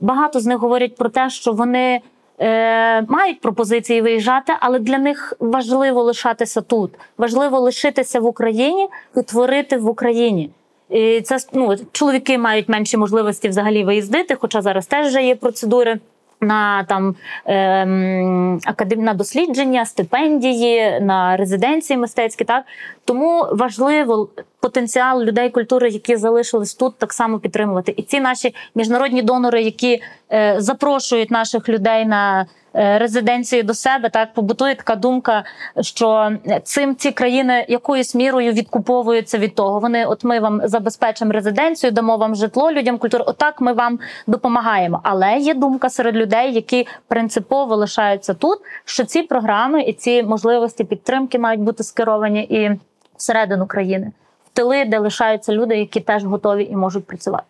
[0.00, 2.00] багато з них говорять про те, що вони.
[2.42, 6.90] Е, мають пропозиції виїжджати, але для них важливо лишатися тут.
[7.18, 10.50] Важливо лишитися в Україні і творити в Україні.
[10.90, 15.98] І це ну, чоловіки мають менші можливості взагалі виїздити, хоча зараз теж вже є процедури
[16.40, 17.14] на там
[17.46, 19.02] ем, академ...
[19.02, 22.44] на дослідження, стипендії, на резиденції мистецькі.
[22.44, 22.64] Так
[23.10, 24.28] тому важливо
[24.60, 27.94] потенціал людей культури, які залишились тут, так само підтримувати.
[27.96, 30.02] І ці наші міжнародні донори, які
[30.32, 35.44] е, запрошують наших людей на е, резиденції до себе, так побутує така думка,
[35.80, 36.32] що
[36.62, 39.80] цим ці країни якоюсь мірою відкуповуються від того.
[39.80, 43.24] Вони, от ми вам забезпечимо резиденцію, дамо вам житло людям культури.
[43.26, 45.00] Отак ми вам допомагаємо.
[45.02, 50.84] Але є думка серед людей, які принципово лишаються тут, що ці програми і ці можливості
[50.84, 52.78] підтримки мають бути скеровані і
[53.20, 54.12] всередину країни,
[54.46, 57.44] в тили, де лишаються люди, які теж готові і можуть працювати.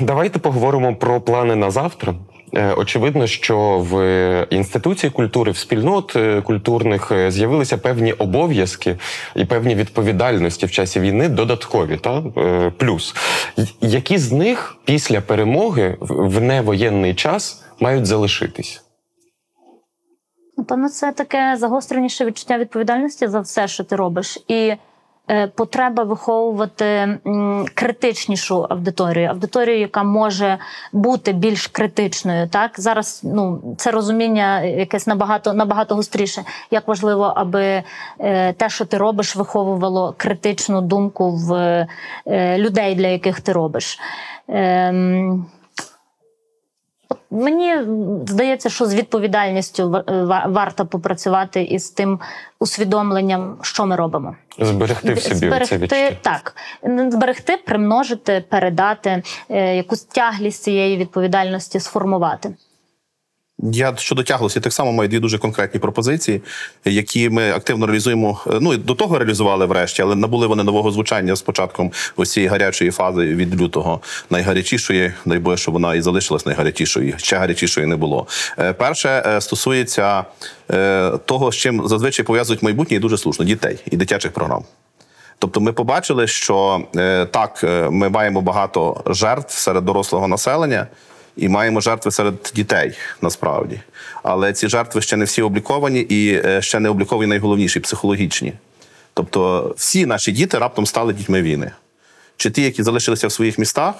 [0.00, 2.14] Давайте поговоримо про плани на завтра.
[2.54, 8.96] Е, Очевидно, що в інституції культури, в спільнот е, культурних е, з'явилися певні обов'язки
[9.36, 11.96] і певні відповідальності в часі війни додаткові.
[11.96, 12.22] Та
[12.76, 13.14] плюс
[13.80, 18.85] які з них після перемоги в невоєнний час мають залишитись?
[20.56, 24.74] Напевно, це таке загостреніше відчуття відповідальності за все, що ти робиш, і
[25.30, 26.84] е, потреба виховувати
[27.26, 30.58] м, критичнішу аудиторію, аудиторію, яка може
[30.92, 32.48] бути більш критичною.
[32.48, 36.44] Так зараз ну це розуміння якесь набагато набагато гостріше.
[36.70, 37.82] Як важливо, аби
[38.18, 41.52] е, те, що ти робиш, виховувало критичну думку в
[42.26, 43.98] е, людей, для яких ти робиш.
[44.48, 45.46] Ем,
[47.30, 47.76] Мені
[48.26, 52.20] здається, що з відповідальністю ва- варто попрацювати із тим
[52.60, 54.36] усвідомленням, що ми робимо.
[54.58, 56.16] Зберегти в собі це зберегти відчуття.
[56.22, 56.56] так,
[57.08, 62.54] зберегти, примножити, передати е, якусь тяглість цієї відповідальності сформувати.
[63.58, 66.42] Я щодо тяглості так само маю дві дуже конкретні пропозиції,
[66.84, 68.40] які ми активно реалізуємо.
[68.60, 72.48] Ну і до того реалізували врешті, але набули вони нового звучання з початком ось цієї
[72.48, 74.00] гарячої фази від лютого,
[74.30, 75.12] найгарячішої.
[75.24, 77.14] Дай Боже, щоб вона і залишилась найгарячішою.
[77.16, 78.26] Ще гарячішої не було.
[78.58, 80.24] Е, Перше е, стосується
[80.70, 84.64] е, того, з чим зазвичай пов'язують майбутнє і дуже слушно дітей і дитячих програм.
[85.38, 86.82] Тобто, ми побачили, що
[87.30, 90.86] так, ми маємо багато жертв серед дорослого населення
[91.36, 93.80] і маємо жертви серед дітей насправді.
[94.22, 98.52] Але ці жертви ще не всі обліковані і е, ще не обліковані найголовніші психологічні.
[99.14, 101.70] Тобто, всі наші діти раптом стали дітьми війни.
[102.36, 103.94] Чи ті, які залишилися в своїх містах,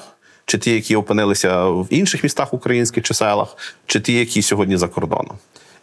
[0.46, 3.56] чи ті, які опинилися в інших містах українських чи селах,
[3.86, 5.38] чи ті, які сьогодні за кордоном.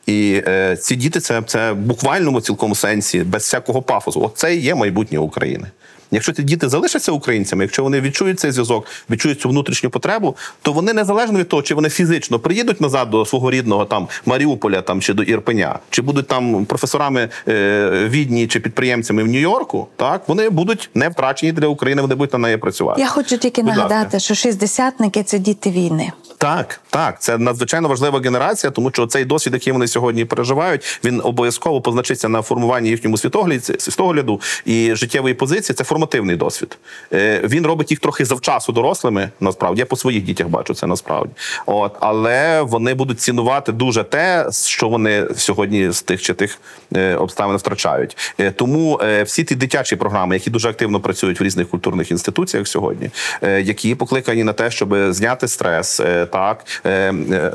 [0.05, 4.21] І е, ці діти це, це в буквальному цілкому сенсі, без всякого пафосу.
[4.21, 5.67] От це і є майбутнє України.
[6.13, 10.73] Якщо ці діти залишаться українцями, якщо вони відчують цей зв'язок, відчують цю внутрішню потребу, то
[10.73, 15.01] вони незалежно від того, чи вони фізично приїдуть назад до свого рідного там Маріуполя там
[15.01, 20.49] чи до Ірпеня, чи будуть там професорами е, відні чи підприємцями в Нью-Йорку, так вони
[20.49, 23.01] будуть не втрачені для України, вони будуть на неї працювати.
[23.01, 23.89] Я хочу тільки Будь ласка.
[23.89, 26.11] нагадати, що шістдесятники це діти війни.
[26.37, 31.21] Так, так, це надзвичайно важлива генерація, тому що цей досвід, який вони сьогодні переживають, він
[31.23, 35.75] обов'язково позначиться на формуванні їхньому світогляді, світогляду і життєвої позиції.
[35.75, 36.77] Це формативний досвід.
[37.13, 39.29] Е, Він робить їх трохи завчасу дорослими.
[39.39, 41.31] Насправді я по своїх дітях бачу це насправді.
[41.65, 46.57] От але вони будуть цінувати дуже те, що вони сьогодні з тих чи тих
[46.95, 48.17] е, обставин втрачають.
[48.39, 53.09] Е, Тому всі ті дитячі програми, які дуже активно працюють в різних культурних інституціях сьогодні,
[53.41, 56.01] які покликані на те, щоб зняти стрес,
[56.31, 56.65] так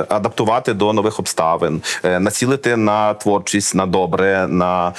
[0.08, 4.92] адаптувати до нових обставин, націлити на творчість, на добре, на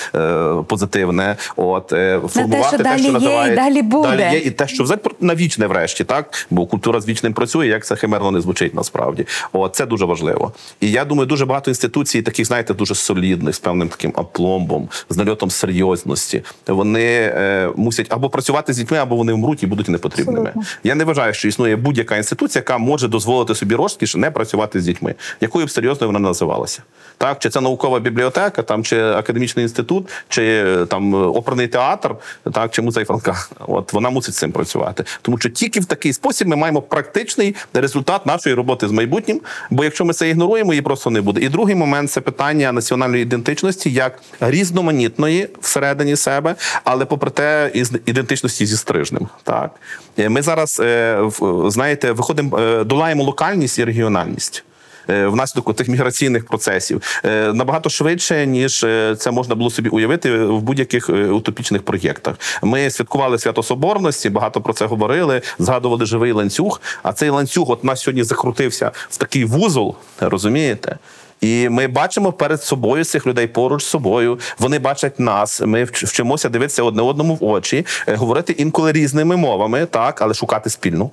[0.68, 1.36] позитивне.
[1.56, 1.89] От
[2.28, 4.17] формувати що далі є і далі буде.
[4.17, 7.67] Далі є і те, що взагалі на вічне врешті, так бо культура з вічним працює,
[7.67, 9.25] як це химерно не звучить насправді.
[9.53, 10.53] О, це дуже важливо.
[10.81, 15.17] І я думаю, дуже багато інституцій, таких, знаєте, дуже солідних, з певним таким апломбом, з
[15.17, 16.43] нальотом серйозності.
[16.67, 20.39] Вони е, мусять або працювати з дітьми, або вони вмруть і будуть непотрібними.
[20.39, 20.63] Абсолютно.
[20.83, 24.83] Я не вважаю, що існує будь-яка інституція, яка може дозволити собі розкіш не працювати з
[24.83, 26.83] дітьми, якою б серйозною вона називалася.
[27.17, 32.15] Так, чи це наукова бібліотека, там чи академічний інститут, чи е, там е, оперний театр,
[32.53, 33.47] так чи музей Франка.
[33.59, 35.03] От вона мусить цим працювати.
[35.22, 39.41] Тому що тільки в такий спосіб ми маємо практичний результат нашої роботи з майбутнім.
[39.70, 41.41] Бо якщо ми це ігноруємо, її просто не буде.
[41.41, 47.91] І другий момент це питання національної ідентичності як різноманітної всередині себе, але попри те, із
[48.05, 49.28] ідентичності зі стрижнем.
[49.43, 49.72] Так
[50.20, 51.24] Е, ми зараз е,
[51.65, 54.63] знаєте, виходимо, е, долаємо локальність і регіональність.
[55.10, 60.38] Е, Внаслідок тих міграційних процесів Е, набагато швидше ніж е, це можна було собі уявити
[60.38, 62.36] в будь-яких утопічних проєктах.
[62.64, 66.82] Ми святкували свято Соборності, багато про це говорили, згадували живий ланцюг.
[67.03, 70.97] А цей ланцюг от нас сьогодні закрутився в такий вузол, розумієте?
[71.41, 74.39] І ми бачимо перед собою цих людей поруч з собою.
[74.60, 75.62] Вони бачать нас.
[75.62, 81.12] Ми вчимося дивитися одне одному в очі, говорити інколи різними мовами, так, але шукати спільну.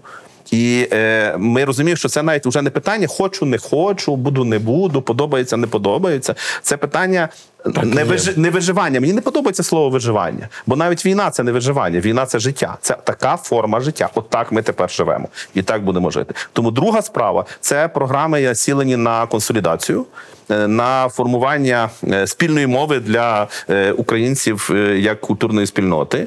[0.51, 4.59] І е, ми розуміємо, що це навіть вже не питання хочу, не хочу, буду, не
[4.59, 6.34] буду, подобається, не подобається.
[6.62, 7.28] Це питання
[7.84, 8.04] не, є.
[8.04, 9.00] вижи, не виживання.
[9.00, 12.76] Мені не подобається слово виживання, бо навіть війна це не виживання, війна це життя.
[12.80, 14.08] Це така форма життя.
[14.14, 16.34] От так ми тепер живемо і так будемо жити.
[16.52, 20.06] Тому друга справа це програми цілені на консолідацію.
[20.50, 26.26] е, На формування е, спільної мови для е, українців як культурної спільноти,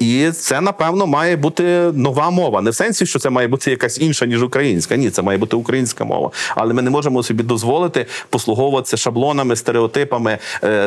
[0.00, 1.62] і це напевно має бути
[1.94, 2.60] нова мова.
[2.62, 4.96] Не в сенсі, що це має бути якась інша ніж українська.
[4.96, 6.30] Ні, це має бути українська мова.
[6.56, 10.38] Але ми не можемо собі дозволити послуговуватися шаблонами, стереотипами,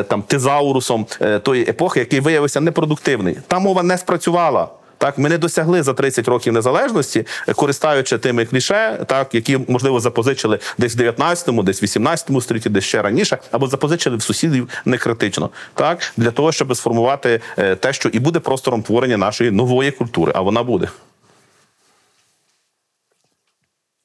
[0.08, 3.38] там тезаурусом е, тої епохи, який виявився непродуктивний.
[3.48, 4.68] Та мова не спрацювала.
[5.02, 10.00] Так, ми не досягли за 30 років незалежності, е, користуючи тими кліше, так які можливо
[10.00, 14.68] запозичили десь в 19-му, десь в 18-му столітті, десь ще раніше, або запозичили в сусідів
[14.84, 19.50] не критично, так для того, щоб сформувати е, те, що і буде простором творення нашої
[19.50, 20.88] нової культури, а вона буде.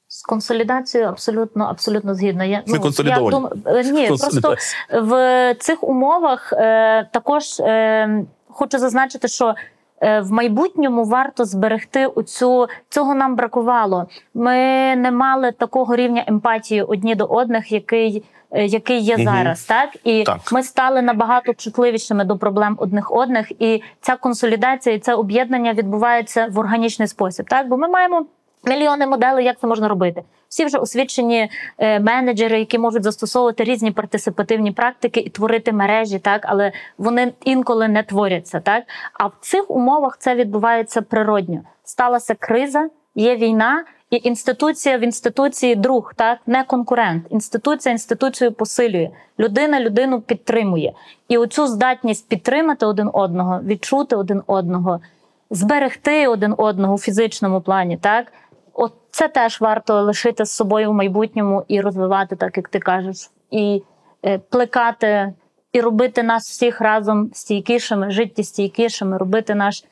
[0.07, 2.43] З консолідацією абсолютно абсолютно згідна.
[2.45, 3.25] Я, консолідовані.
[3.25, 3.49] Я дум...
[3.65, 4.55] е, Ні, просто
[5.01, 8.09] в цих умовах е, також е,
[8.49, 9.55] хочу зазначити, що
[10.01, 14.07] е, в майбутньому варто зберегти оцю цього нам бракувало.
[14.33, 14.55] Ми
[14.95, 18.23] не мали такого рівня емпатії одні до одних, який.
[18.51, 19.23] е, Який є Мгм.
[19.25, 20.51] зараз, так і Так.
[20.51, 26.47] ми стали набагато чутливішими до проблем одних одних, і ця консолідація і це об'єднання відбувається
[26.51, 27.45] в органічний спосіб.
[27.49, 28.25] Так, бо ми маємо
[28.67, 30.23] мільйони моделей, як це можна робити.
[30.49, 36.41] Всі вже освічені е, менеджери, які можуть застосовувати різні партисипативні практики і творити мережі, так
[36.45, 38.59] але вони інколи не творяться.
[38.59, 41.59] Так а в цих умовах це відбувається природньо.
[41.83, 47.25] Сталася криза, є війна, і інституція в інституції друг, так не конкурент.
[47.29, 49.09] Інституція інституцію посилює.
[49.39, 50.93] Людина людину підтримує.
[51.27, 54.99] І оцю здатність підтримати один одного, відчути один одного,
[55.49, 58.31] зберегти один одного у фізичному плані, так
[59.17, 63.83] це теж варто лишити з собою в майбутньому і розвивати, так як ти кажеш, і
[64.25, 65.33] е, плекати,
[65.73, 69.83] і робити нас всіх разом стійкішими, життєстійкішими, робити наш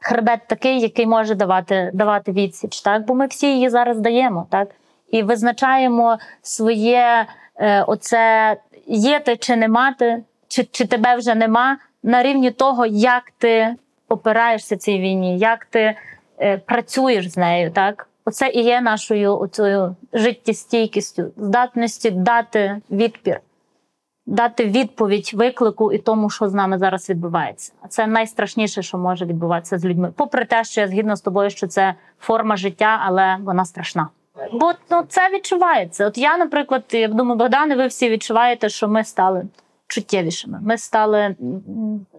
[0.00, 2.80] хребет такий, який може давати, давати відсіч.
[2.80, 3.06] Так?
[3.06, 4.68] Бо ми всі її зараз даємо, так?
[5.10, 8.56] І визначаємо своє е, оце
[8.86, 13.74] є ти чи не мати, чи, чи тебе вже нема, на рівні того, як ти
[14.08, 15.96] опираєшся цій війні, як ти
[16.40, 17.70] е, працюєш з нею.
[17.70, 18.08] Так?
[18.24, 23.40] Оце і є нашою оцею життєстійкістю, здатності дати відпір,
[24.26, 27.72] дати відповідь виклику і тому, що з нами зараз відбувається.
[27.82, 30.12] А це найстрашніше, що може відбуватися з людьми.
[30.16, 34.08] Попри те, що я згідна з тобою, що це форма життя, але вона страшна.
[34.52, 36.06] Бо ну, це відчувається.
[36.06, 39.46] От я, наприклад, я думаю, Богдане, ви всі відчуваєте, що ми стали
[39.86, 40.58] чуттєвішими.
[40.62, 41.36] Ми стали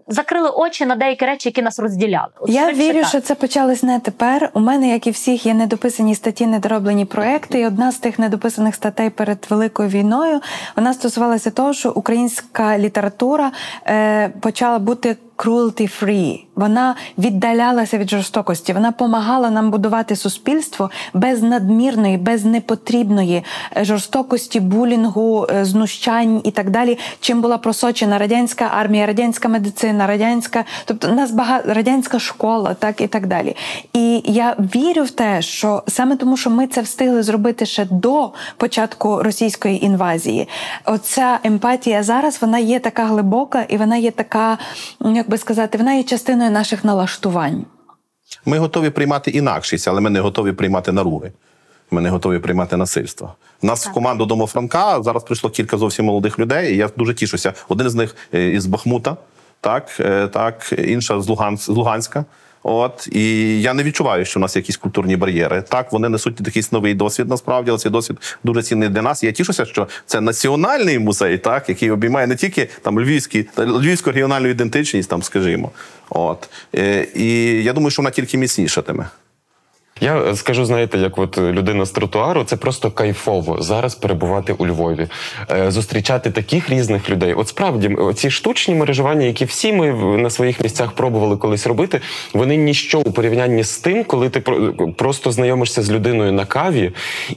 [0.08, 2.28] закрили очі на деякі речі, які нас розділяли.
[2.40, 3.08] От Я вірю, так.
[3.08, 4.50] що це почалось не тепер.
[4.54, 7.60] У мене, як і всіх, є недописані статті, недороблені проекти.
[7.60, 10.40] І одна з тих недописаних статей перед великою війною
[10.76, 13.52] вона стосувалася того, що українська література
[13.86, 16.44] е, почала бути cruelty free.
[16.54, 18.72] Вона віддалялася від жорстокості.
[18.72, 23.44] Вона допомагала нам будувати суспільство без надмірної, без непотрібної
[23.76, 26.98] е, жорстокості, булінгу, е, знущань і так далі.
[27.20, 33.06] Чим була просочена радянська армія, радянська медицина, радянська, тобто нас багато радянська школа, так і
[33.06, 33.56] так далі.
[33.92, 38.32] І я вірю в те, що саме тому, що ми це встигли зробити ще до
[38.56, 40.48] початку російської інвазії.
[40.84, 44.58] Оця емпатія зараз вона є така глибока і вона є така,
[45.00, 47.64] як би сказати, вона є частиною наших налаштувань.
[48.46, 51.32] Ми готові приймати інакшість, але ми не готові приймати наруги.
[51.90, 53.34] Ми не готові приймати насильство.
[53.62, 56.74] У нас в команду Дому Франка зараз прийшло кілька зовсім молодих людей.
[56.74, 57.52] і Я дуже тішуся.
[57.68, 59.16] Один з них е, із Бахмута,
[59.60, 62.24] так, е, так, інша з, Луганськ, з Луганська.
[62.68, 65.62] От і я не відчуваю, що в нас якісь культурні бар'єри.
[65.62, 67.28] Так, вони несуть якийсь новий досвід.
[67.28, 69.22] Насправді, але цей досвід дуже цінний для нас.
[69.22, 73.66] І Я тішуся, що це національний музей, так який обіймає не тільки там львівські та
[73.66, 75.70] львівську регіональну ідентичність, там скажімо.
[76.10, 79.08] От Е, і я думаю, що вона тільки міцнішатиме.
[80.00, 85.08] Я скажу, знаєте, як от людина з тротуару, це просто кайфово зараз перебувати у Львові,
[85.50, 87.34] Е, зустрічати таких різних людей.
[87.34, 92.00] От справді, ці штучні мережування, які всі ми на своїх місцях пробували колись робити,
[92.34, 94.40] вони ніщо у порівнянні з тим, коли ти
[94.96, 96.92] просто знайомишся з людиною на каві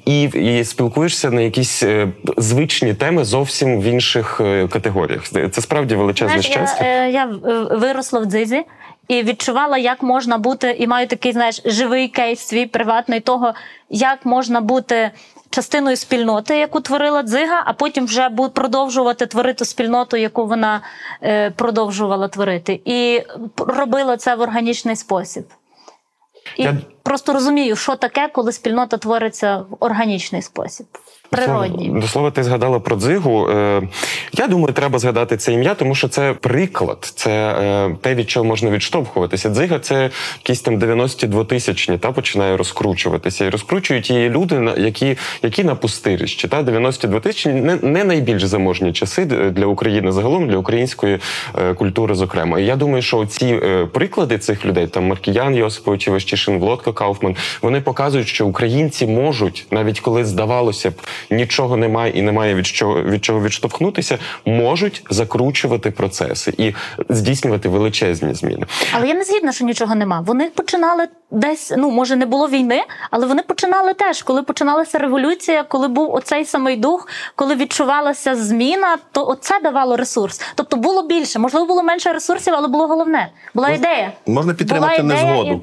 [0.05, 2.07] і, і спілкуєшся на якісь е,
[2.37, 5.23] звичні теми зовсім в інших е, категоріях.
[5.51, 7.05] Це справді величезне Знаєш, я, щастя.
[7.05, 8.63] я е, виросла в дзизі
[9.09, 13.53] і відчувала, як можна бути, і маю такий, знаєш, живий кейс свій приватний того,
[13.89, 15.11] як можна бути.
[15.51, 20.81] Частиною спільноти, яку творила дзига, а потім вже продовжувати творити спільноту, яку вона
[21.23, 23.21] е, продовжувала творити, і
[23.57, 25.43] робила це в органічний спосіб.
[26.57, 30.85] І Я просто розумію, що таке, коли спільнота твориться в органічний спосіб.
[31.29, 31.89] Природній.
[31.89, 33.49] До слова, ти згадала про дзигу.
[33.49, 33.81] Е,
[34.33, 38.45] Я думаю, треба згадати це ім'я, тому що це приклад, це е, те, від чого
[38.45, 39.49] можна відштовхуватися.
[39.49, 43.45] Дзига це якісь там 92 тисячні, та починає розкручуватися.
[43.45, 46.47] І розкручують її люди, які, які на пустирищі.
[46.47, 51.19] Та 92 тисячні не, не найбільш заможні часи для України загалом, для української
[51.59, 52.59] е, культури, зокрема.
[52.59, 53.59] І я думаю, що ці
[53.93, 59.99] приклади цих людей, там Маркіян Йосипович Іващишин, Володка Кауфман, вони показують, що українці можуть, навіть
[59.99, 60.93] коли здавалося б,
[61.31, 66.73] нічого немає і немає від чого від чого відштовхнутися, можуть закручувати процеси і
[67.09, 68.65] здійснювати величезні зміни.
[68.91, 70.21] Але я не згідна, що нічого нема.
[70.21, 74.21] Вони починали десь, ну може не було війни, але вони починали теж.
[74.21, 80.41] Коли починалася революція, коли був оцей самий дух, коли відчувалася зміна, то оце давало ресурс.
[80.55, 83.29] Тобто було більше, можливо, було менше ресурсів, але було головне.
[83.53, 84.11] Була ідея.
[84.27, 85.61] Можна підтримати Була ідея незгоду.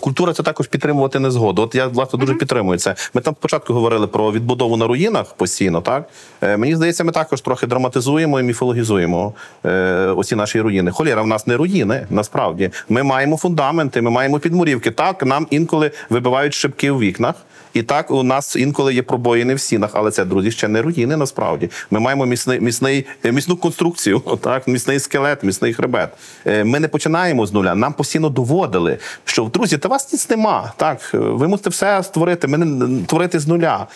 [0.00, 1.62] Культура це також підтримувати незгоду.
[1.62, 2.94] От я власне дуже підтримую це.
[3.14, 5.80] Ми там спочатку говорили про відбудову на руїнах постійно.
[5.80, 6.08] Так
[6.42, 9.70] Е, мені здається, ми також трохи драматизуємо і міфологізуємо е,
[10.16, 10.90] оці наші руїни.
[10.90, 12.06] Холєра, в нас не руїни.
[12.10, 14.90] Насправді ми маємо фундаменти, ми маємо підмурівки.
[14.90, 17.34] Так нам інколи вибивають шибки у вікнах.
[17.74, 21.16] І так у нас інколи є пробоїни в стінах, але це друзі ще не руїни.
[21.16, 26.08] Насправді ми маємо міцний, міцний е, міцну конструкцію, так міцний скелет, міцний хребет.
[26.46, 27.74] Е, Ми не починаємо з нуля.
[27.74, 30.72] Нам постійно доводили, що друзі, та вас ніц нема.
[30.76, 32.48] Так е, ви мусите все створити.
[32.48, 33.86] Ми не творити з нуля.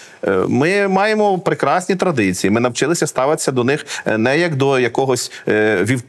[0.48, 2.50] Ми маємо прекрасні традиції.
[2.50, 3.86] Ми навчилися ставитися до них
[4.18, 5.32] не як до якогось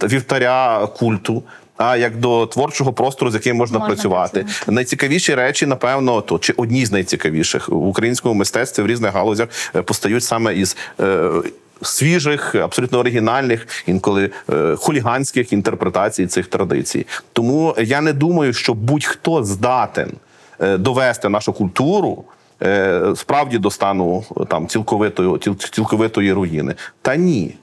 [0.03, 1.43] вівтаря культу.
[1.78, 4.71] А як до творчого простору, з яким можна, Можна працювати, працювати.
[4.71, 9.82] найцікавіші речі, напевно, то чи одні з найцікавіших в українському мистецтві в різних галузях е,
[9.82, 10.78] постають саме із.
[10.99, 11.30] Е,
[11.82, 17.05] Свіжих, абсолютно оригінальних, інколи е, хуліганських інтерпретацій цих традицій.
[17.34, 20.11] Тому я не думаю, що будь-хто здатен
[20.61, 22.23] е, довести нашу культуру
[22.61, 26.75] е, справді до стану там цілковитої, ціл- цілковитої руїни.
[27.01, 27.55] Та ні.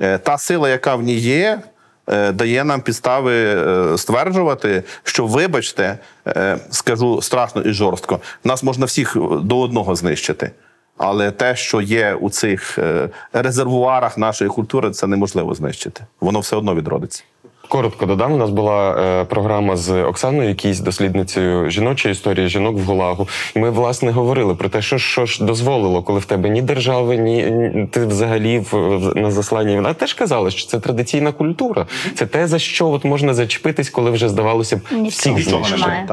[0.00, 1.60] Е, Та сила, яка в ній є,
[2.06, 9.16] дає нам підстави е, стверджувати, що, вибачте, е, скажу страшно і жорстко, нас можна всіх
[9.42, 10.50] до одного знищити.
[10.96, 16.06] Але те, що є у цих е, резервуарах нашої культури, це неможливо знищити.
[16.20, 17.24] Воно все одно відродиться.
[17.72, 18.32] Коротко додам.
[18.32, 23.28] У нас була е, програма з Оксаною, якійсь дослідницею жіночої історії жінок в Гулагу.
[23.56, 27.16] І ми власне говорили про те, що, що ж дозволило, коли в тебе ні держави,
[27.16, 29.76] ні, ні- ти взагалі в, в- на засланні.
[29.76, 31.86] Вона теж казала, що це традиційна культура.
[32.14, 35.32] Це те, за що от можна зачепитись, коли вже здавалося б всіх.
[35.70, 36.06] Немає.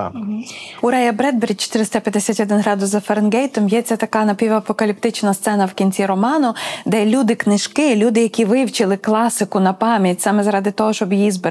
[0.81, 6.53] У Рея Бредбері 451 градус за Фаренгейтом є ця така напівапокаліптична сцена в кінці роману,
[6.85, 11.48] де люди книжки, люди, які вивчили класику на пам'ять саме заради того, щоб її зберегти,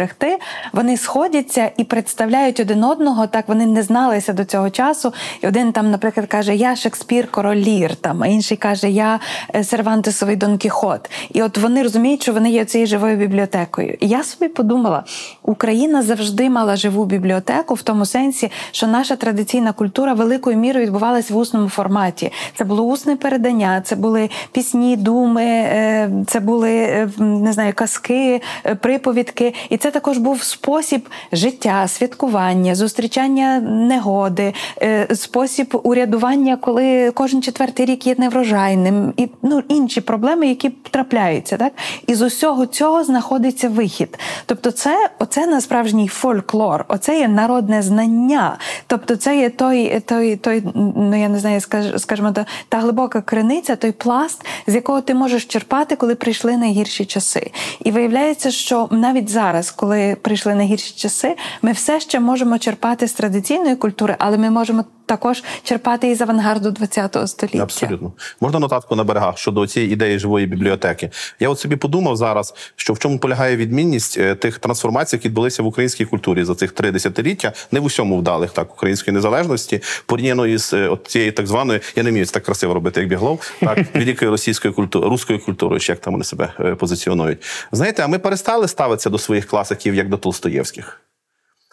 [0.72, 3.26] вони сходяться і представляють один одного.
[3.26, 5.12] Так вони не зналися до цього часу.
[5.42, 9.20] І один там, наприклад, каже: Я Шекспір, король Лір, там, а інший каже, Я
[9.54, 11.10] е, Сервантесовий Дон Кіхот.
[11.32, 13.96] І от вони розуміють, що вони є цією живою бібліотекою.
[14.00, 15.04] І я собі подумала:
[15.42, 21.30] Україна завжди мала живу бібліотеку в тому сенсі, що наша традиційна культура великою мірою відбувалась
[21.30, 22.32] в усному форматі.
[22.56, 28.40] Це було усне передання, це були пісні, думи, е, це були е, не знаю, казки,
[28.80, 29.54] приповідки.
[29.68, 37.86] І це також був спосіб життя, святкування, зустрічання негоди, е, спосіб урядування, коли кожен четвертий
[37.86, 41.72] рік є неврожайним, і ну інші проблеми, які трапляються, так
[42.06, 44.18] і з усього цього знаходиться вихід.
[44.46, 48.58] Тобто, це оце на справжній фольклор, оце є народне знання.
[48.86, 52.34] Тобто, це є той, той, той, ну я не знаю, скаж- скажімо,
[52.68, 57.50] та глибока криниця, той пласт, з якого ти можеш черпати, коли прийшли найгірші часи.
[57.84, 63.12] І виявляється, що навіть зараз, коли прийшли найгірші часи, ми все ще можемо черпати з
[63.12, 67.62] традиційної культури, але ми можемо також черпати із авангарду ХХ століття.
[67.62, 71.10] Абсолютно можна нотатку на берегах щодо цієї ідеї живої бібліотеки.
[71.40, 75.62] Я от собі подумав зараз, що в чому полягає відмінність е, тих трансформацій, які відбулися
[75.62, 80.46] в українській культурі за цих три десятиліття, не в усьому вдалих так української незалежності, порівняно
[80.46, 83.52] із е, от цією так званою, я не вмію це так красиво робити, як біглов,
[83.60, 87.38] так великою російською культурою, руською культурою, чи як там вони себе е, позиціонують.
[87.72, 91.00] Знаєте, а ми перестали ставитися до своїх класиків як до Толстоєвських.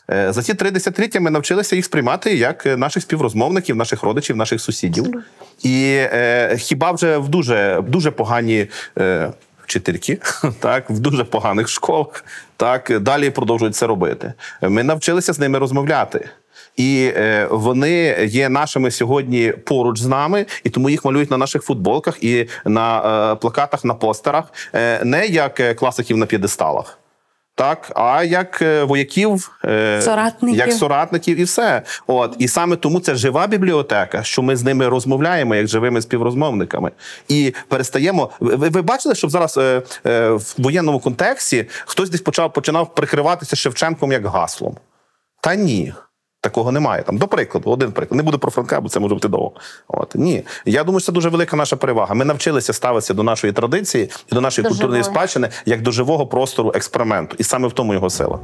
[0.10, 4.36] Е, За ці три десятиліття ми навчилися їх сприймати як е, наших співрозмовників, наших родичів,
[4.36, 5.24] наших сусідів.
[5.64, 8.68] І е, хіба вже в дуже, дуже погані.
[8.98, 9.34] Е,
[9.66, 10.18] Вчительки,
[10.60, 12.26] так, в дуже поганих школах,
[12.58, 14.34] так далі продовжують це робити.
[14.62, 16.30] Ми навчилися з ними розмовляти.
[16.76, 21.64] І е, вони є нашими сьогодні поруч з нами, і тому їх малюють на наших
[21.64, 22.98] футболках і на
[23.32, 27.00] е, плакатах, на постерах, е, не як класиків на п'єдесталах,
[27.58, 30.58] Так, а як е, вояків, е, Соратників.
[30.58, 31.82] як соратників, і все.
[32.08, 36.92] От і саме тому це жива бібліотека, що ми з ними розмовляємо як живими співрозмовниками,
[37.28, 38.30] і перестаємо.
[38.40, 43.56] Ви, ви бачили, що зараз е, е, в воєнному контексті хтось десь почав починав прикриватися
[43.56, 44.78] Шевченком як гаслом?
[45.42, 45.94] Та ні.
[46.46, 47.04] Такого немає.
[47.04, 48.18] Там, до прикладу, один приклад.
[48.18, 49.52] Не буду про Франка, бо це може бути довго.
[49.88, 50.44] От ні.
[50.66, 52.14] Я думаю, що це дуже велика наша перевага.
[52.14, 55.16] Ми навчилися ставитися до нашої традиції і до нашої До культурної живої.
[55.16, 57.36] спадщини як до живого простору експерименту.
[57.40, 58.40] І саме в тому його сила.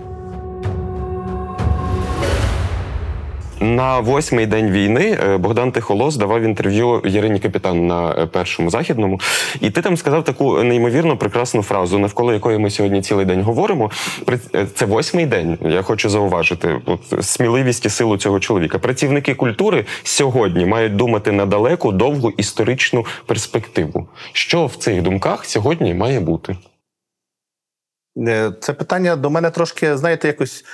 [3.62, 9.20] На восьмий день війни е, Богдан Тихолос давав інтерв'ю Ярині Капітан на е, першому західному,
[9.60, 13.92] і ти там сказав таку неймовірно прекрасну фразу, навколо якої ми сьогодні цілий день говоримо.
[14.56, 15.58] Е, Це восьмий день.
[15.62, 18.80] Я хочу зауважити от, сміливість і силу цього чоловіка.
[18.80, 24.08] Працівники культури сьогодні мають думати на далеку, довгу історичну перспективу.
[24.34, 26.58] Що в цих думках сьогодні має бути?
[28.60, 30.66] Це питання до мене трошки, знаєте, якось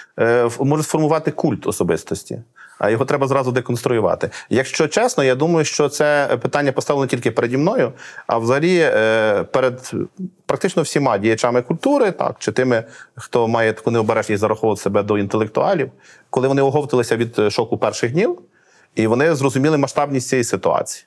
[0.60, 2.40] може сформувати культ особистості.
[2.80, 4.30] А його треба зразу деконструювати.
[4.50, 7.94] Якщо чесно, я думаю, що це питання поставлено тільки переді мною,
[8.28, 9.92] а взагалі е, перед
[10.46, 12.84] практично всіма діячами культури, так чи тими,
[13.16, 15.92] хто має таку необережність зараховувати себе до інтелектуалів,
[16.30, 18.40] коли вони оговталися від е, шоку перших днів,
[18.96, 21.06] і вони зрозуміли масштабність цієї ситуації.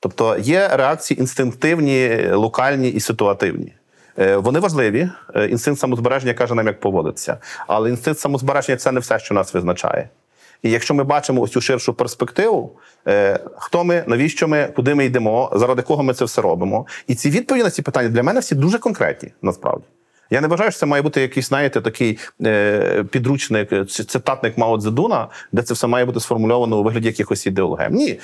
[0.00, 3.74] Тобто є реакції інстинктивні, локальні і ситуативні.
[4.18, 5.10] Е, Вони важливі.
[5.48, 7.38] Інстинкт самозбереження каже нам, як поводитися.
[7.66, 10.08] Але інстинкт самозбереження це не все, що нас визначає.
[10.62, 12.76] І якщо ми бачимо ось цю ширшу перспективу,
[13.08, 17.14] е, хто ми, навіщо ми, куди ми йдемо, заради кого ми це все робимо, і
[17.14, 19.84] ці відповіді на ці питання для мене всі дуже конкретні, насправді.
[20.32, 24.78] Я не вважаю, що це має бути якийсь, знаєте, такий е, підручник, е, цитатник Мао
[24.78, 27.94] Цзедуна, де це все має бути сформульовано у вигляді якихось ідеологем.
[27.94, 28.18] Ні,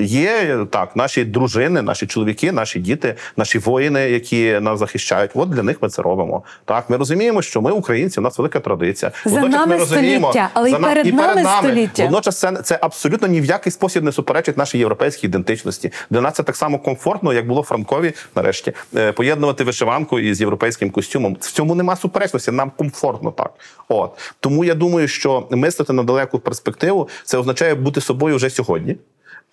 [0.00, 5.30] є так, наші дружини, наші чоловіки, наші діти, наші воїни, які нас захищають.
[5.34, 6.42] От для них ми це робимо.
[6.64, 9.12] Так, ми розуміємо, що ми українці, у нас велика традиція.
[9.24, 12.02] За Водночас нами ми розуміємо, століття, але за на- перед нами століття.
[12.02, 15.92] Водночас це, це абсолютно ні в який спосіб не суперечить нашій європейській ідентичності.
[16.10, 20.90] Для нас це так само комфортно, як було Франкові, нарешті, е, поєднувати вишиванку із європейським
[20.90, 21.36] костюмом.
[21.54, 23.54] Цьому нема суперечності, нам комфортно так.
[23.88, 28.96] От тому я думаю, що мислити на далеку перспективу це означає бути собою вже сьогодні.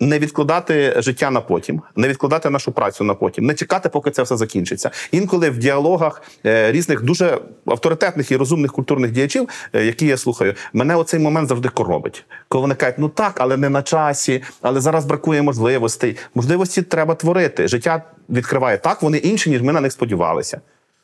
[0.00, 4.22] Не відкладати життя на потім, не відкладати нашу працю на потім, не чекати, поки це
[4.22, 4.90] все закінчиться.
[5.12, 10.54] Інколи в діалогах е, різних дуже авторитетних і розумних культурних діячів, е, які я слухаю,
[10.72, 12.24] мене оцей момент завжди коробить.
[12.48, 16.16] Коли вони кажуть, ну так, але не на часі, але зараз бракує можливостей.
[16.34, 17.68] Можливості треба творити.
[17.68, 20.60] Життя відкриває так, вони інші, ніж ми на них сподівалися.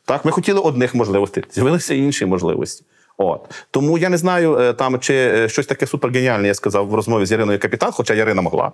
[0.09, 2.84] Так, ми хотіли одних можливостей, з'явилися інші можливості.
[3.16, 6.94] От тому я не знаю е, там чи е, щось таке супергеніальне я сказав в
[6.94, 8.72] розмові з Яриною Капітан, хоча Ярина могла.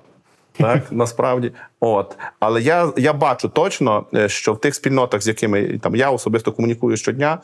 [0.59, 5.79] Так, насправді, от але я, я бачу точно, е, що в тих спільнотах, з якими
[5.79, 7.39] там я особисто комунікую щодня,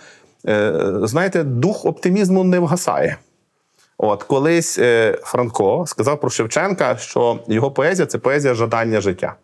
[0.47, 0.73] е,
[1.03, 3.17] знаєте, дух оптимізму не вгасає.
[3.99, 4.81] От колись
[5.23, 9.37] Франко сказав про Шевченка, що його поезія це поезія жадання життя.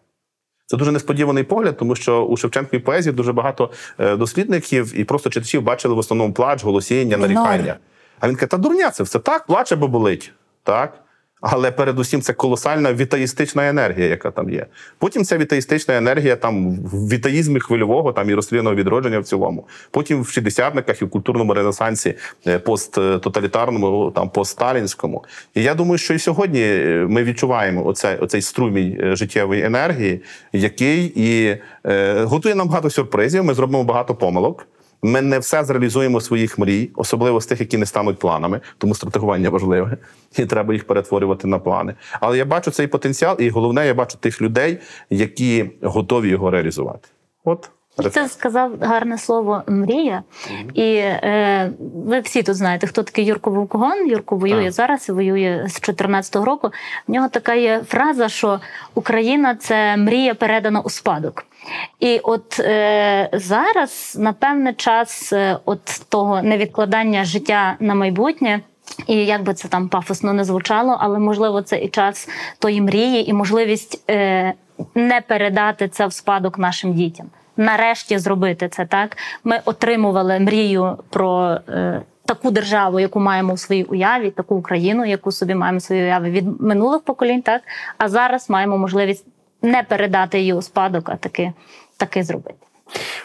[0.66, 5.30] Це дуже несподіваний погляд, тому що у Шевченковій поезії дуже багато е, дослідників і просто
[5.30, 7.76] читачів бачили в основному плач, голосіння, нарікання.
[8.20, 10.32] А він каже: та дурня, це все так, плаче, бо болить.
[10.62, 11.05] Так?
[11.40, 14.66] Але передусім це колосальна вітаїстична енергія, яка там є.
[14.98, 19.66] Потім ця вітаїстична енергія там в вітаїзмі хвильового там і розстріляного відродження в цілому.
[19.90, 22.14] Потім в шістдесятниках і в культурному ренесансі
[22.46, 25.24] е, посттоталітарному, там постсталінському.
[25.54, 30.22] І я думаю, що і сьогодні е, ми відчуваємо оцей, оцей струмінь е, життєвої енергії,
[30.52, 33.44] який і е, готує нам багато сюрпризів.
[33.44, 34.66] Ми зробимо багато помилок.
[35.06, 39.50] Ми не все зреалізуємо своїх мрій, особливо з тих, які не стануть планами, тому стратегування
[39.50, 39.96] важливе,
[40.38, 41.94] і треба їх перетворювати на плани.
[42.20, 44.78] Але я бачу цей потенціал, і головне, я бачу тих людей,
[45.10, 47.08] які готові його реалізувати.
[47.44, 47.70] От
[48.12, 50.22] Це сказав гарне слово мрія.
[50.74, 54.08] І е, ви всі тут знаєте, хто такий Юрко Вовкогон.
[54.08, 54.72] Юрко воює Так.
[54.72, 56.70] зараз і воює з 2014 року.
[57.08, 58.60] В нього така є фраза, що
[58.94, 61.44] Україна це мрія передана у спадок.
[62.00, 68.60] І от е, зараз, напевне, час е, от того невідкладання життя на майбутнє.
[69.06, 72.28] І як би це там пафосно не звучало, але можливо це і час
[72.58, 74.52] тої мрії, і можливість е,
[74.94, 77.26] не передати це в спадок нашим дітям.
[77.56, 79.16] Нарешті зробити це так.
[79.44, 85.32] Ми отримували мрію про е, таку державу, яку маємо в своїй уяві, таку Україну, яку
[85.32, 87.62] собі маємо в своїй уяві від минулих поколінь, так
[87.98, 89.26] а зараз маємо можливість
[89.62, 91.52] не передати її у спадок, а таки,
[91.96, 92.65] таки зробити.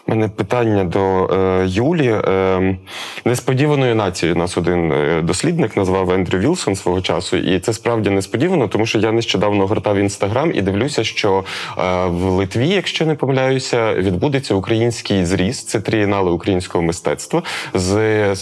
[0.07, 2.07] У мене питання до е, Юлі.
[2.07, 2.77] Е,
[3.25, 8.67] несподіваною нацією нас один е, дослідник назвав Ендрю Вілсон свого часу, і це справді несподівано,
[8.67, 11.43] тому що я нещодавно гортав інстаграм і дивлюся, що
[11.77, 15.63] е, в Литві, якщо не помиляюся, відбудеться український зріз.
[15.63, 17.43] Це трієнали українського мистецтва
[17.73, 18.35] з е,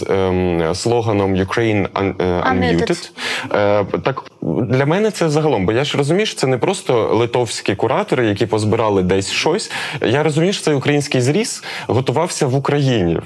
[0.74, 3.10] слоганом Ukraine un- е, Unmuted.
[3.54, 7.74] Е, так для мене це загалом, бо я ж розумію, що це не просто литовські
[7.74, 9.70] куратори, які позбирали десь щось.
[10.06, 10.76] Я розумію, що це цей
[11.10, 13.20] український зріз готувався в Україні,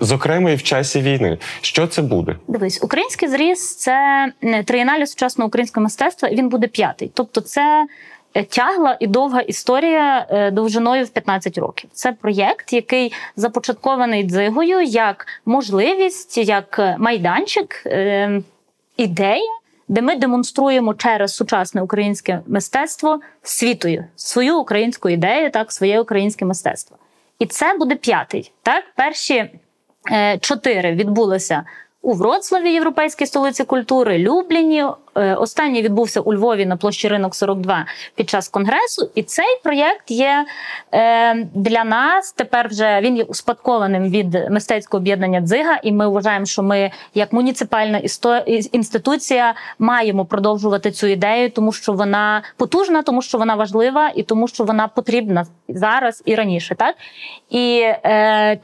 [0.00, 1.38] зокрема і в часі війни.
[1.60, 2.36] Що це буде?
[2.48, 6.28] Дивись, український зріз це е, сучасного українського мистецтва.
[6.28, 7.10] і Він буде п'ятий.
[7.14, 7.86] Тобто, це
[8.34, 11.90] е, тягла і довга історія е, довжиною в 15 років.
[11.92, 17.86] Це проєкт, який започаткований дзигою як можливість, як майданчик,
[18.96, 19.58] ідея.
[19.90, 26.96] Де ми демонструємо через сучасне українське мистецтво світою свою українську ідею, так своє українське мистецтво.
[27.38, 28.52] І це буде п'ятий.
[28.62, 29.50] Так, перші
[30.12, 31.64] е, чотири відбулися
[32.08, 34.84] у Вроцлаві, Європейській столиці культури, Любліні.
[35.14, 39.10] Е, Останній відбувся у Львові на площі ринок 42 під час конгресу.
[39.14, 40.46] І цей проєкт є
[40.94, 45.80] е, для нас тепер вже він є успадкованим від мистецького об'єднання Дзига.
[45.82, 48.00] І ми вважаємо, що ми, як муніципальна
[48.72, 54.48] інституція, маємо продовжувати цю ідею, тому що вона потужна, тому що вона важлива, і тому
[54.48, 56.74] що вона потрібна зараз і раніше.
[56.74, 56.94] Так
[57.50, 58.58] і е,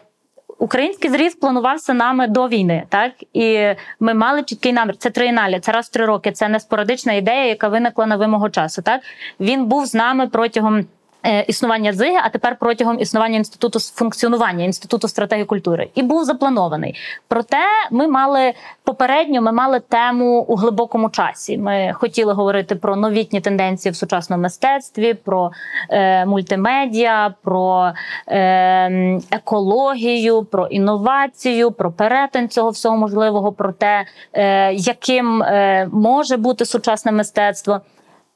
[0.64, 4.96] Український зріз планувався нами до війни, так і ми мали чіткий намір.
[4.96, 6.32] Це триєнале, це раз в три роки.
[6.32, 8.82] Це не спорадична ідея, яка виникла на вимогу часу.
[8.82, 9.00] Так
[9.40, 10.86] він був з нами протягом.
[11.24, 16.94] Е, Існування ЗИГи, а тепер протягом існування інституту функціонування інституту стратегії культури і був запланований.
[17.28, 18.52] Проте ми мали
[18.84, 21.58] попередньо, ми мали тему у глибокому часі.
[21.58, 25.50] Ми хотіли говорити про новітні тенденції в сучасному мистецтві, про
[25.90, 27.92] е, мультимедіа, про
[28.28, 36.36] е, екологію, про інновацію, про перетин цього всього можливого, про те, е, яким е, може
[36.36, 37.80] бути сучасне мистецтво.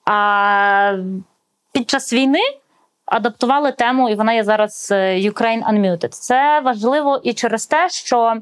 [0.04, 0.92] А
[1.72, 2.40] під час війни
[3.10, 6.08] адаптували тему, і вона є зараз е, Ukraine Unmuted.
[6.08, 8.36] Це важливо і через те, що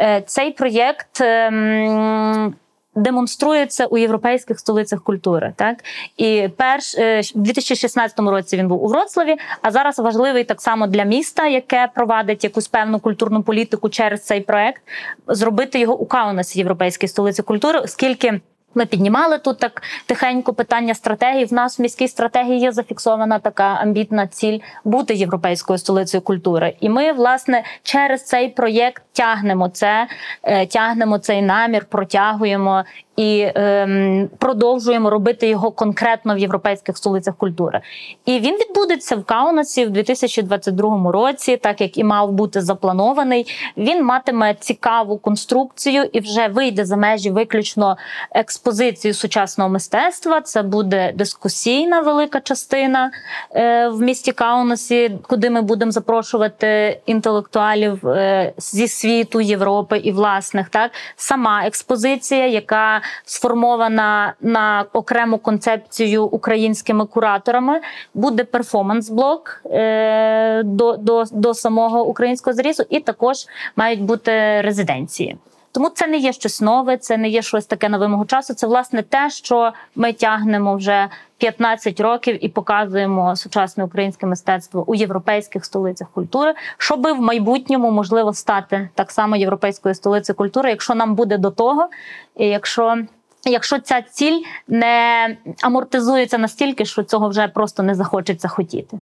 [0.00, 1.20] е, цей проєкт.
[1.20, 2.54] ем,
[2.94, 5.84] Демонструється у європейських столицях культури, так
[6.16, 9.36] і перш е, в 2016 році він був у Вроцлаві.
[9.62, 14.40] А зараз важливий так само для міста, яке провадить якусь певну культурну політику через цей
[14.40, 14.82] проект,
[15.26, 18.40] зробити його у Каунасі, європейській столиці культури, оскільки.
[18.74, 21.44] Ми піднімали тут так тихенько питання стратегії.
[21.44, 26.76] В нас в міській стратегії є зафіксована така амбітна ціль бути європейською столицею культури.
[26.80, 30.06] І ми, власне, через цей проєкт тягнемо це,
[30.42, 32.84] е, тягнемо цей намір, протягуємо
[33.20, 37.80] і ем, продовжуємо робити його конкретно в європейських столицях культури.
[38.24, 43.46] І він відбудеться в Каунасі в 2022 році, так як і мав бути запланований.
[43.76, 47.96] Він матиме цікаву конструкцію і вже вийде за межі виключно
[48.32, 50.40] експозиції сучасного мистецтва.
[50.40, 53.10] Це буде дискусійна велика частина
[53.54, 60.68] е, в місті Каунасі, куди ми будемо запрошувати інтелектуалів е, зі світу Європи і власних.
[60.68, 67.80] Так сама експозиція, яка сформована на окрему концепцію українськими кураторами,
[68.14, 73.36] буде перформанс-блок е, до, до, до самого українського зрізу, і також
[73.76, 75.36] мають бути резиденції.
[75.72, 78.54] Тому це не є щось нове, це не є щось таке на вимогу часу.
[78.54, 81.08] Це власне те, що ми тягнемо вже
[81.38, 88.32] 15 років і показуємо сучасне українське мистецтво у європейських столицях культури, щоб в майбутньому можливо
[88.32, 91.88] стати так само європейською столицею культури, якщо нам буде до того,
[92.36, 92.98] і якщо.
[93.44, 98.98] Якщо ця ціль не амортизується настільки, що цього вже просто не захочеться хотіти.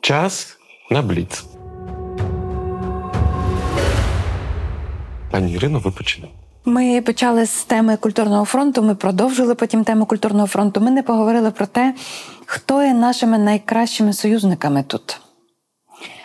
[0.00, 0.58] Час
[0.90, 1.53] на бліц.
[5.34, 6.38] Пані Ірино, ви починаєте.
[6.64, 8.82] Ми почали з теми культурного фронту.
[8.82, 10.80] Ми продовжили потім тему культурного фронту.
[10.80, 11.94] Ми не поговорили про те,
[12.46, 15.20] хто є нашими найкращими союзниками тут.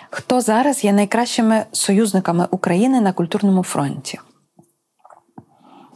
[0.09, 4.19] Хто зараз є найкращими союзниками України на культурному фронті?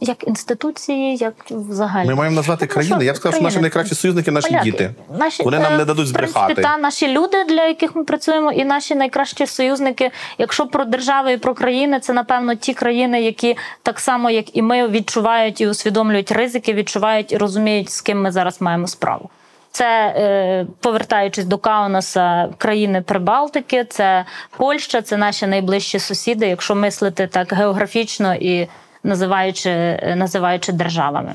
[0.06, 2.08] Як інституції, як взагалі.
[2.08, 3.04] Ми маємо назвати Ну, країни.
[3.04, 4.70] Я б сказав, що наші найкращі союзники наші Поляки.
[4.70, 4.90] діти.
[5.18, 6.62] Наші, Вони нам е, не дадуть в принципі, збрехати.
[6.62, 10.10] Та наші люди, для яких ми працюємо, і наші найкращі союзники.
[10.38, 14.62] Якщо про держави і про країни, це напевно ті країни, які так само, як і
[14.62, 19.30] ми, відчувають і усвідомлюють ризики, відчувають і розуміють, з ким ми зараз маємо справу.
[19.70, 24.24] Це е, повертаючись до Каунаса, країни Прибалтики, це
[24.56, 28.68] Польща, це наші найближчі сусіди, якщо мислити так географічно і
[29.04, 31.34] називаючи, е, називаючи державами.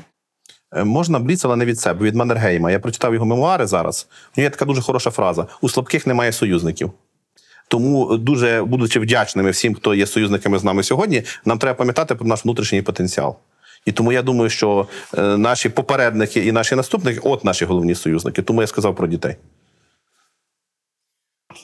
[0.76, 2.70] Е, Можна бліц, але не від себе, від Маннергейма.
[2.70, 4.08] Я прочитав його мемуари зараз.
[4.10, 6.92] В нього є така дуже хороша фраза: у слабких немає союзників.
[7.68, 12.26] Тому дуже будучи вдячними всім, хто є союзниками з нами сьогодні, нам треба пам'ятати про
[12.26, 13.36] наш внутрішній потенціал.
[13.86, 14.86] І тому я думаю, що
[15.18, 18.42] е, наші попередники і наші наступники от наші головні союзники.
[18.42, 19.36] Тому я сказав про дітей.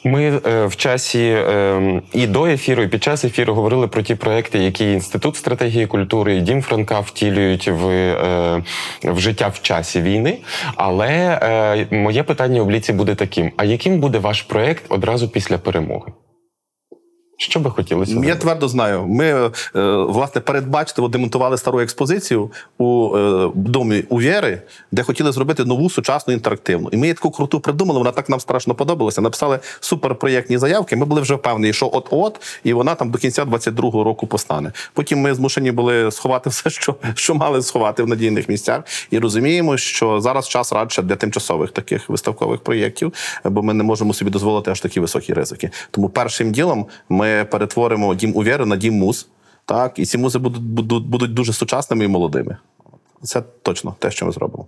[0.07, 4.15] Ми е, в часі е, і до ефіру, і під час ефіру говорили про ті
[4.15, 8.63] проекти, які інститут стратегії культури і Дім Франка втілюють в, е,
[9.05, 10.39] в життя в часі війни.
[10.77, 15.59] Але е, моє питання у бліці буде таким: а яким буде ваш проект одразу після
[15.59, 16.13] перемоги?
[17.39, 18.13] Що би хотілося?
[18.13, 18.39] Я зробити?
[18.39, 19.07] твердо знаю.
[19.07, 19.51] Ми е,
[19.97, 26.35] власне передбачливо демонтували стару експозицію у е, домі у Вєри, де хотіли зробити нову сучасну
[26.35, 26.89] інтерактивну.
[26.93, 27.99] І ми її таку круту придумали.
[27.99, 29.21] Вона так нам страшно подобалася.
[29.21, 30.97] Написали суперпроєктні заявки.
[30.97, 34.73] Ми були вже впевнені, що от-от, і вона там до кінця 22-го року постане.
[34.93, 39.77] Потім ми змушені були сховати все, що, що мали сховати в надійних місцях, і розуміємо,
[39.77, 43.13] що зараз час радше для тимчасових таких виставкових проєктів,
[43.45, 45.71] бо ми не можемо собі дозволити аж такі високі ризики.
[45.91, 49.29] Тому першим ділом ми перетворимо дім увіри на дім муз.
[49.65, 52.57] Так, і ці музи будуть, будуть, будуть дуже сучасними і молодими.
[53.23, 54.67] Це точно те, що ми зробимо.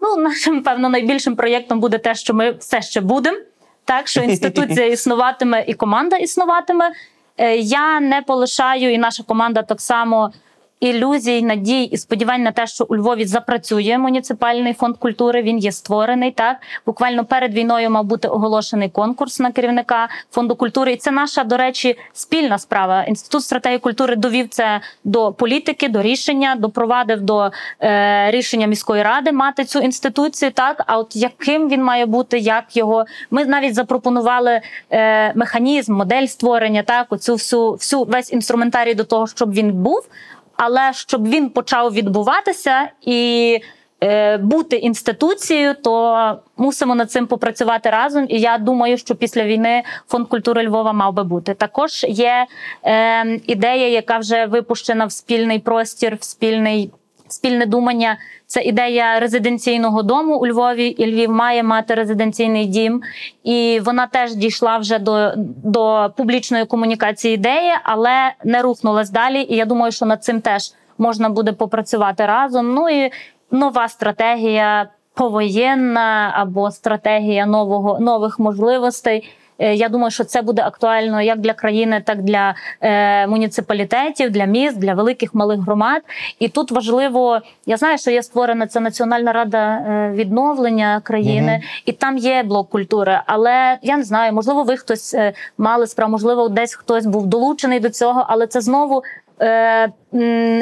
[0.00, 3.38] Ну, нашим, певно, найбільшим проєктом буде те, що ми все ще будемо.
[3.84, 6.92] Так, що інституція існуватиме і команда існуватиме.
[7.36, 10.32] Е, Я не полишаю, і наша команда так само
[10.80, 15.42] ілюзій, надій і сподівань на те, що у Львові запрацює муніципальний фонд культури.
[15.42, 16.30] Він є створений.
[16.30, 20.92] Так буквально перед війною мав бути оголошений конкурс на керівника фонду культури.
[20.92, 23.02] І це наша, до речі, спільна справа.
[23.02, 27.50] Інститут стратегії культури довів це до політики, до рішення, допровадив до
[27.80, 30.50] е, рішення міської ради мати цю інституцію.
[30.50, 36.26] Так, а от яким він має бути, як його ми навіть запропонували е, механізм, модель
[36.26, 40.08] створення, так оцю всю всю весь інструментарій до того, щоб він був,
[40.56, 43.60] але щоб він почав відбуватися і.
[44.02, 48.26] е, Бути інституцією, то мусимо над цим попрацювати разом.
[48.28, 51.54] І я думаю, що після війни фонд культури Львова мав би бути.
[51.54, 52.46] Також є
[52.84, 56.90] е, ідея, яка вже випущена в спільний простір, в спільний
[57.28, 58.16] спільне думання.
[58.46, 60.86] Це ідея резиденційного дому у Львові.
[60.86, 63.02] І Львів має мати резиденційний дім,
[63.44, 65.32] і вона теж дійшла вже до,
[65.64, 69.46] до публічної комунікації ідеї, але не рухнулась далі.
[69.50, 72.74] І я думаю, що над цим теж можна буде попрацювати разом.
[72.74, 73.10] Ну і
[73.50, 79.28] нова стратегія повоєнна або стратегія нового нових можливостей.
[79.58, 84.44] Е, Я думаю, що це буде актуально як для країни, так для е, муніципалітетів, для
[84.44, 86.02] міст, для великих малих громад.
[86.38, 91.92] І тут важливо, я знаю, що є створена ця Національна рада е, відновлення країни, і
[91.92, 93.20] там є блок культури.
[93.26, 95.16] Але я не знаю, можливо, ви хтось
[95.58, 99.02] мали справу, можливо, десь хтось був долучений до цього, але це знову.
[99.40, 99.88] Е,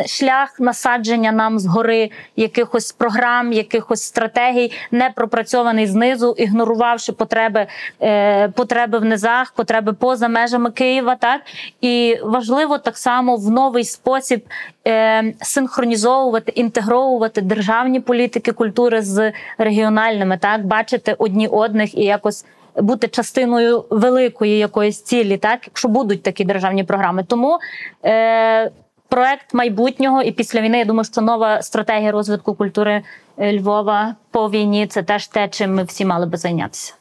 [0.07, 7.67] Шлях насадження нам згори якихось програм, якихось стратегій, не пропрацьований знизу, ігнорувавши потреби,
[8.03, 11.15] е, потреби в низах, потреби поза межами Києва.
[11.15, 11.41] Так
[11.81, 14.45] і важливо так само в новий спосіб
[14.87, 22.45] е, синхронізовувати, інтегровувати державні політики культури з регіональними, так бачити одні одних і якось
[22.77, 27.25] бути частиною великої якоїсь цілі, так якщо будуть такі державні програми.
[27.29, 27.59] Тому
[28.05, 28.71] е,
[29.09, 33.03] проект майбутнього і після війни я думаю, що нова стратегія розвитку культури
[33.37, 36.95] е, Львова по війні це теж те, чим ми всі мали би зайнятися.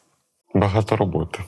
[0.53, 1.39] Багато роботи.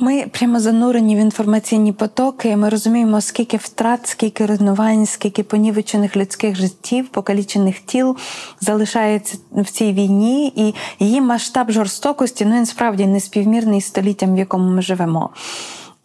[0.00, 2.56] Ми прямо занурені в інформаційні потоки.
[2.56, 8.16] Ми розуміємо, скільки втрат, скільки руйнувань, скільки понівечених людських життів, покалічених тіл
[8.60, 14.38] залишається в цій війні, і її масштаб жорстокості ну він справді неспівмірний співмірний століттям, в
[14.38, 15.30] якому ми живемо.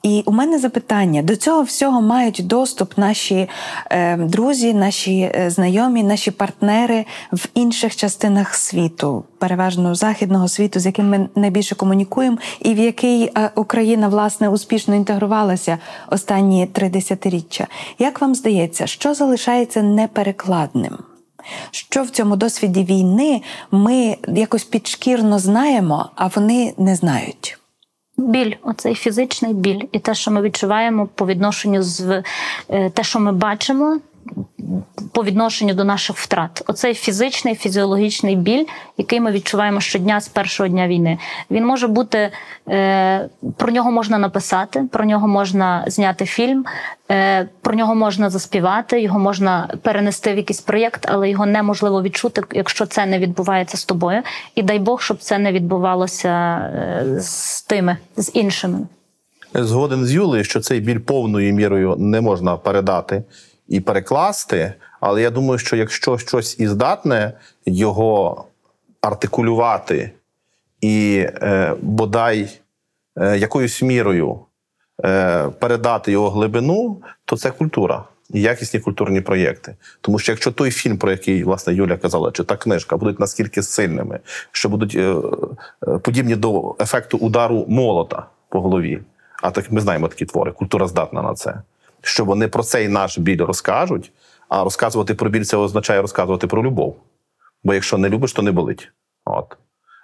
[0.04, 3.50] І у мене запитання: до цього всього мають доступ наші
[3.90, 10.86] е, друзі, наші е, знайомі, наші партнери в інших частинах світу, переважно західного світу, з
[10.86, 15.78] яким ми найбільше комунікуємо, і в який е, Україна власне успішно інтегрувалася
[16.12, 17.68] останні три десятиріччя.
[18.00, 20.98] Як вам здається, що залишається неперекладним?
[21.72, 27.60] Що в цьому досвіді війни ми якось підшкірно знаємо, а вони не знають?
[28.18, 32.24] Біль, оцей фізичний біль, і те, що ми відчуваємо по відношенню з
[32.70, 34.00] е, те, що ми бачимо.
[35.12, 38.66] По відношенню до наших втрат, оцей фізичний фізіологічний біль,
[38.98, 41.18] який ми відчуваємо щодня з першого дня війни.
[41.52, 42.32] Він може бути
[42.70, 46.66] е, про нього можна написати, про нього можна зняти фільм,
[47.12, 52.42] е, про нього можна заспівати, його можна перенести в якийсь проєкт, але його неможливо відчути,
[52.52, 54.22] якщо це не відбувається з тобою.
[54.56, 58.80] І дай Бог, щоб це не відбувалося е, з тими, з іншими.
[59.54, 63.24] Згоден з Юлею, що цей біль повною мірою не можна передати
[63.68, 64.74] і перекласти.
[65.00, 67.34] Але я думаю, що якщо щось і здатне
[67.66, 68.46] його
[69.02, 70.12] артикулювати
[70.82, 72.60] і е, бодай
[73.18, 74.40] е, якоюсь мірою
[75.06, 78.04] е, передати його глибину, то це культура
[78.34, 79.76] і якісні культурні проєкти.
[80.02, 83.64] Тому що якщо той фільм, про який власне Юля казала, чи та книжка будуть наскільки
[83.64, 84.20] сильними,
[84.52, 85.16] що будуть е,
[85.88, 89.02] е, подібні до ефекту удару молота по голові,
[89.42, 91.62] а так ми знаємо такі твори, культура здатна на це.
[92.06, 94.12] Що вони про цей наш біль розкажуть,
[94.50, 96.96] а розказувати про біль це означає розказувати про любов.
[97.64, 98.92] Бо якщо не любиш, то не болить.
[99.26, 99.58] От.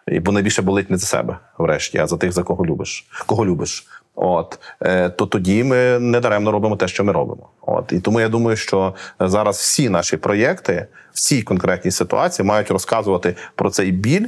[0.07, 3.07] І бо найбільше болить не за себе, врешті, а за тих, за кого любиш.
[3.25, 3.87] Кого любиш.
[4.15, 7.49] От е, то тоді ми не даремно робимо те, що ми робимо.
[7.61, 12.71] От і тому я думаю, що зараз всі наші проєкти в цій конкретній ситуації мають
[12.71, 14.27] розказувати про цей біль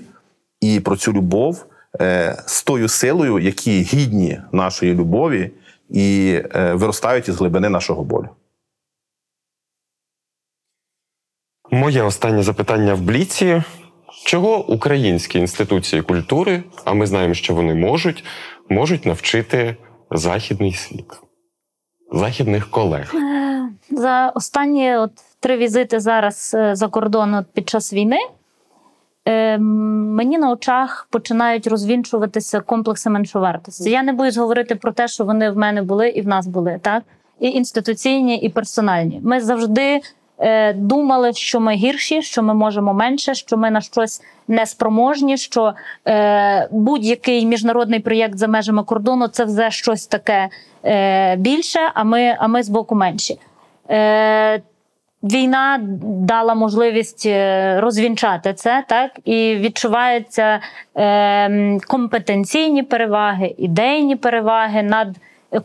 [0.62, 1.66] і про цю любов
[2.02, 5.52] е, з тою силою, які гідні нашої любові
[5.92, 8.30] і е, виростають із глибини нашого болю.
[11.72, 13.64] Моє останнє запитання в бліці:
[14.26, 18.24] чого українські інституції культури, а ми знаємо, що вони можуть,
[18.70, 19.76] можуть навчити
[20.12, 21.22] західний світ,
[22.12, 23.16] західних колег?
[23.16, 28.20] Е, За останні от три візити зараз е, за кордон от під час війни.
[29.28, 33.90] Е, Мені на очах починають розвінчуватися комплекси меншовартості.
[33.90, 36.80] Я не боюсь говорити про те, що вони в мене були і в нас були,
[36.82, 37.04] так?
[37.40, 39.22] І інституційні, і персональні.
[39.24, 40.02] Ми завжди
[40.40, 45.74] е, думали, що ми гірші, що ми можемо менше, що ми на щось неспроможні, що
[46.08, 50.50] е, будь-який міжнародний проєкт за межами кордону це вже щось таке
[50.86, 53.40] е, більше, а ми, а ми з боку менші.
[53.90, 54.62] Е,
[55.24, 60.60] Війна дала можливість е, розвінчати це, так і відчуваються
[60.98, 65.16] е, компетенційні переваги, ідейні переваги, над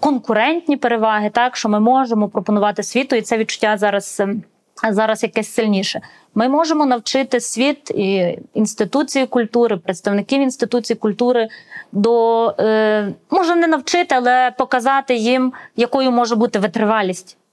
[0.01, 4.20] конкурентні переваги, так що ми можемо пропонувати світу, і це відчуття зараз.
[4.20, 4.43] ем,
[4.91, 6.01] Зараз якесь сильніше.
[6.35, 11.49] Ми можемо навчити світ і інституції культури, представників інституцій культури
[11.93, 17.45] до е, може не навчити, але показати їм, якою може бути витривалість е,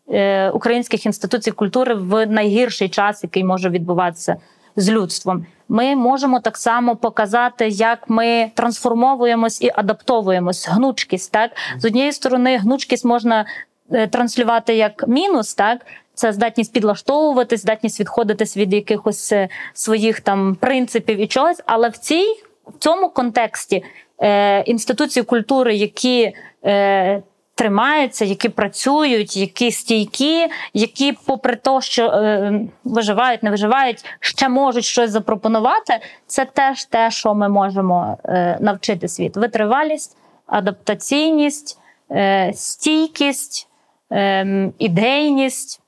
[0.54, 4.36] українських інституцій культури в найгірший час, який може відбуватися
[4.76, 5.46] з людством.
[5.70, 10.68] Ми можемо так само показати, як ми трансформовуємось і адаптовуємось.
[10.70, 13.46] Гнучкість, так з однієї сторони, гнучкість можна
[13.92, 15.86] е, транслювати як мінус, так.
[16.16, 21.62] Це здатність підлаштовуватись, здатність відходитись від якихось е, своїх там принципів і чогось.
[21.66, 22.26] Але в цій
[22.68, 23.84] в цьому контексті
[24.20, 26.34] е, інституції культури, які
[26.66, 27.22] е,
[27.56, 34.84] тримаються, які працюють, які стійкі, які, попри те, що е, виживають, не виживають, ще можуть
[34.86, 36.00] щось запропонувати.
[36.28, 40.18] Це теж те, що ми можемо е, навчити світ: витривалість,
[40.48, 41.80] адаптаційність,
[42.12, 43.68] е, стійкість,
[44.12, 45.82] е, ідейність,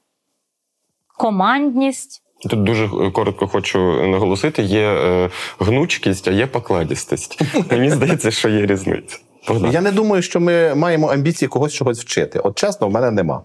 [1.18, 2.22] командність.
[2.50, 5.30] Тут дуже коротко хочу наголосити: є е,
[5.60, 7.42] гнучкість, а є покладістость.
[7.72, 9.18] Мені здається, що є різниця.
[9.48, 9.72] Богдан.
[9.72, 12.40] Я не думаю, що ми маємо амбіції когось чогось вчити.
[12.40, 13.42] От чесно, в мене нема.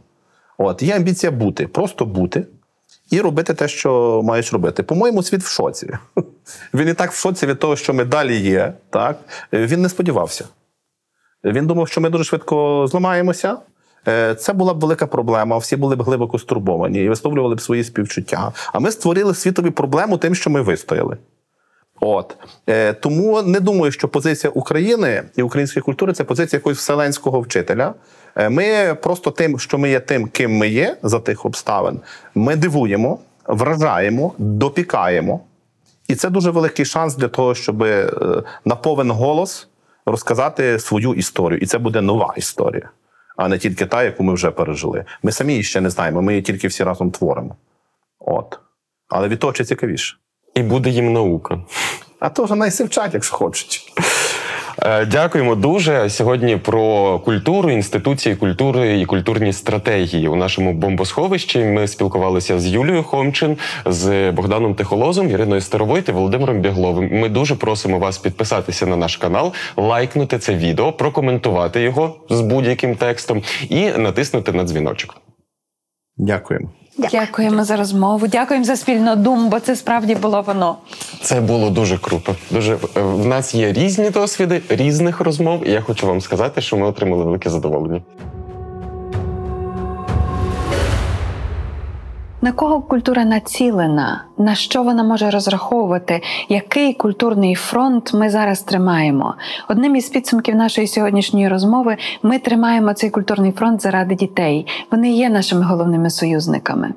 [0.59, 2.47] От є амбіція бути, просто бути
[3.11, 4.83] і робити те, що маєш робити.
[4.83, 5.91] По-моєму, світ в шоці.
[6.75, 8.73] Він і так в шоці від того, що ми далі є.
[8.91, 9.19] Так?
[9.53, 10.45] Він не сподівався.
[11.45, 13.57] Він думав, що ми дуже швидко зламаємося.
[14.09, 17.85] Е, Це була б велика проблема, всі були б глибоко стурбовані і висловлювали б свої
[17.85, 18.53] співчуття.
[18.73, 21.17] А ми створили світові проблему тим, що ми вистояли.
[22.01, 22.37] От
[22.69, 27.95] е, тому не думаю, що позиція України і української культури це позиція якогось вселенського вчителя.
[28.37, 32.01] Е, ми просто тим, що ми є тим, ким ми є за тих обставин,
[32.35, 35.41] ми дивуємо, вражаємо, допікаємо.
[36.09, 38.13] І це дуже великий шанс для того, щоб е,
[38.65, 39.69] на повен голос
[40.07, 41.59] розказати свою історію.
[41.59, 42.91] І це буде нова історія,
[43.37, 45.05] а не тільки та, яку ми вже пережили.
[45.23, 47.57] Ми самі ще не знаємо, ми її тільки всі разом творимо.
[48.19, 48.59] От.
[49.09, 50.17] Але від того ще цікавіше.
[50.55, 51.59] І буде їм наука.
[52.21, 53.93] А то вже найси вчать, якщо хочуть.
[54.83, 56.11] Е, Дякуємо дуже.
[56.11, 61.65] Сьогодні про культуру, інституції культури і культурні стратегії у нашому бомбосховищі.
[61.65, 63.57] Ми спілкувалися з Юлією Хомчин,
[63.87, 67.21] з Богданом Тихолозом, Іриною Старовой та Володимиром Бігловим.
[67.21, 72.97] Ми дуже просимо вас підписатися на наш канал, лайкнути це відео, прокоментувати його з будь-яким
[72.97, 75.17] текстом і натиснути на дзвіночок.
[76.17, 76.71] Дякуємо.
[76.99, 78.27] Дякуємо за розмову.
[78.27, 80.77] Дякуємо за спільну думу, бо це справді було воно.
[81.23, 82.37] Це було дуже круто.
[82.51, 85.67] Дуже е, в нас є різні досвіди, різних розмов.
[85.69, 88.03] І я хочу вам сказати, що ми отримали велике задоволення.
[92.43, 94.25] На кого культура націлена?
[94.39, 96.23] На що вона може розраховувати?
[96.49, 99.35] Який культурний фронт ми зараз тримаємо?
[99.69, 104.67] Одним із підсумків нашої сьогоднішньої розмови ми тримаємо цей культурний фронт заради дітей.
[104.91, 106.95] Вони є нашими головними союзниками.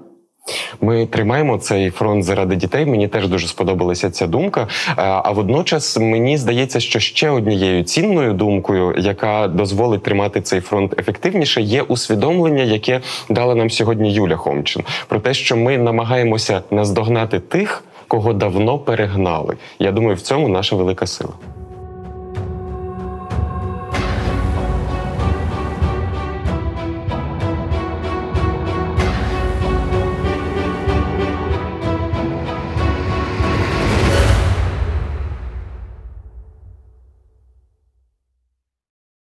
[0.81, 2.85] Ми тримаємо цей фронт заради дітей.
[2.85, 4.67] Мені теж дуже сподобалася ця думка.
[4.89, 10.99] Е, А водночас мені здається, що ще однією цінною думкою, яка дозволить тримати цей фронт
[10.99, 17.39] ефективніше, є усвідомлення, яке дала нам сьогодні Юля Хомчин, про те, що ми намагаємося наздогнати
[17.39, 19.55] тих, кого давно перегнали.
[19.79, 21.33] Я думаю, в цьому наша велика сила.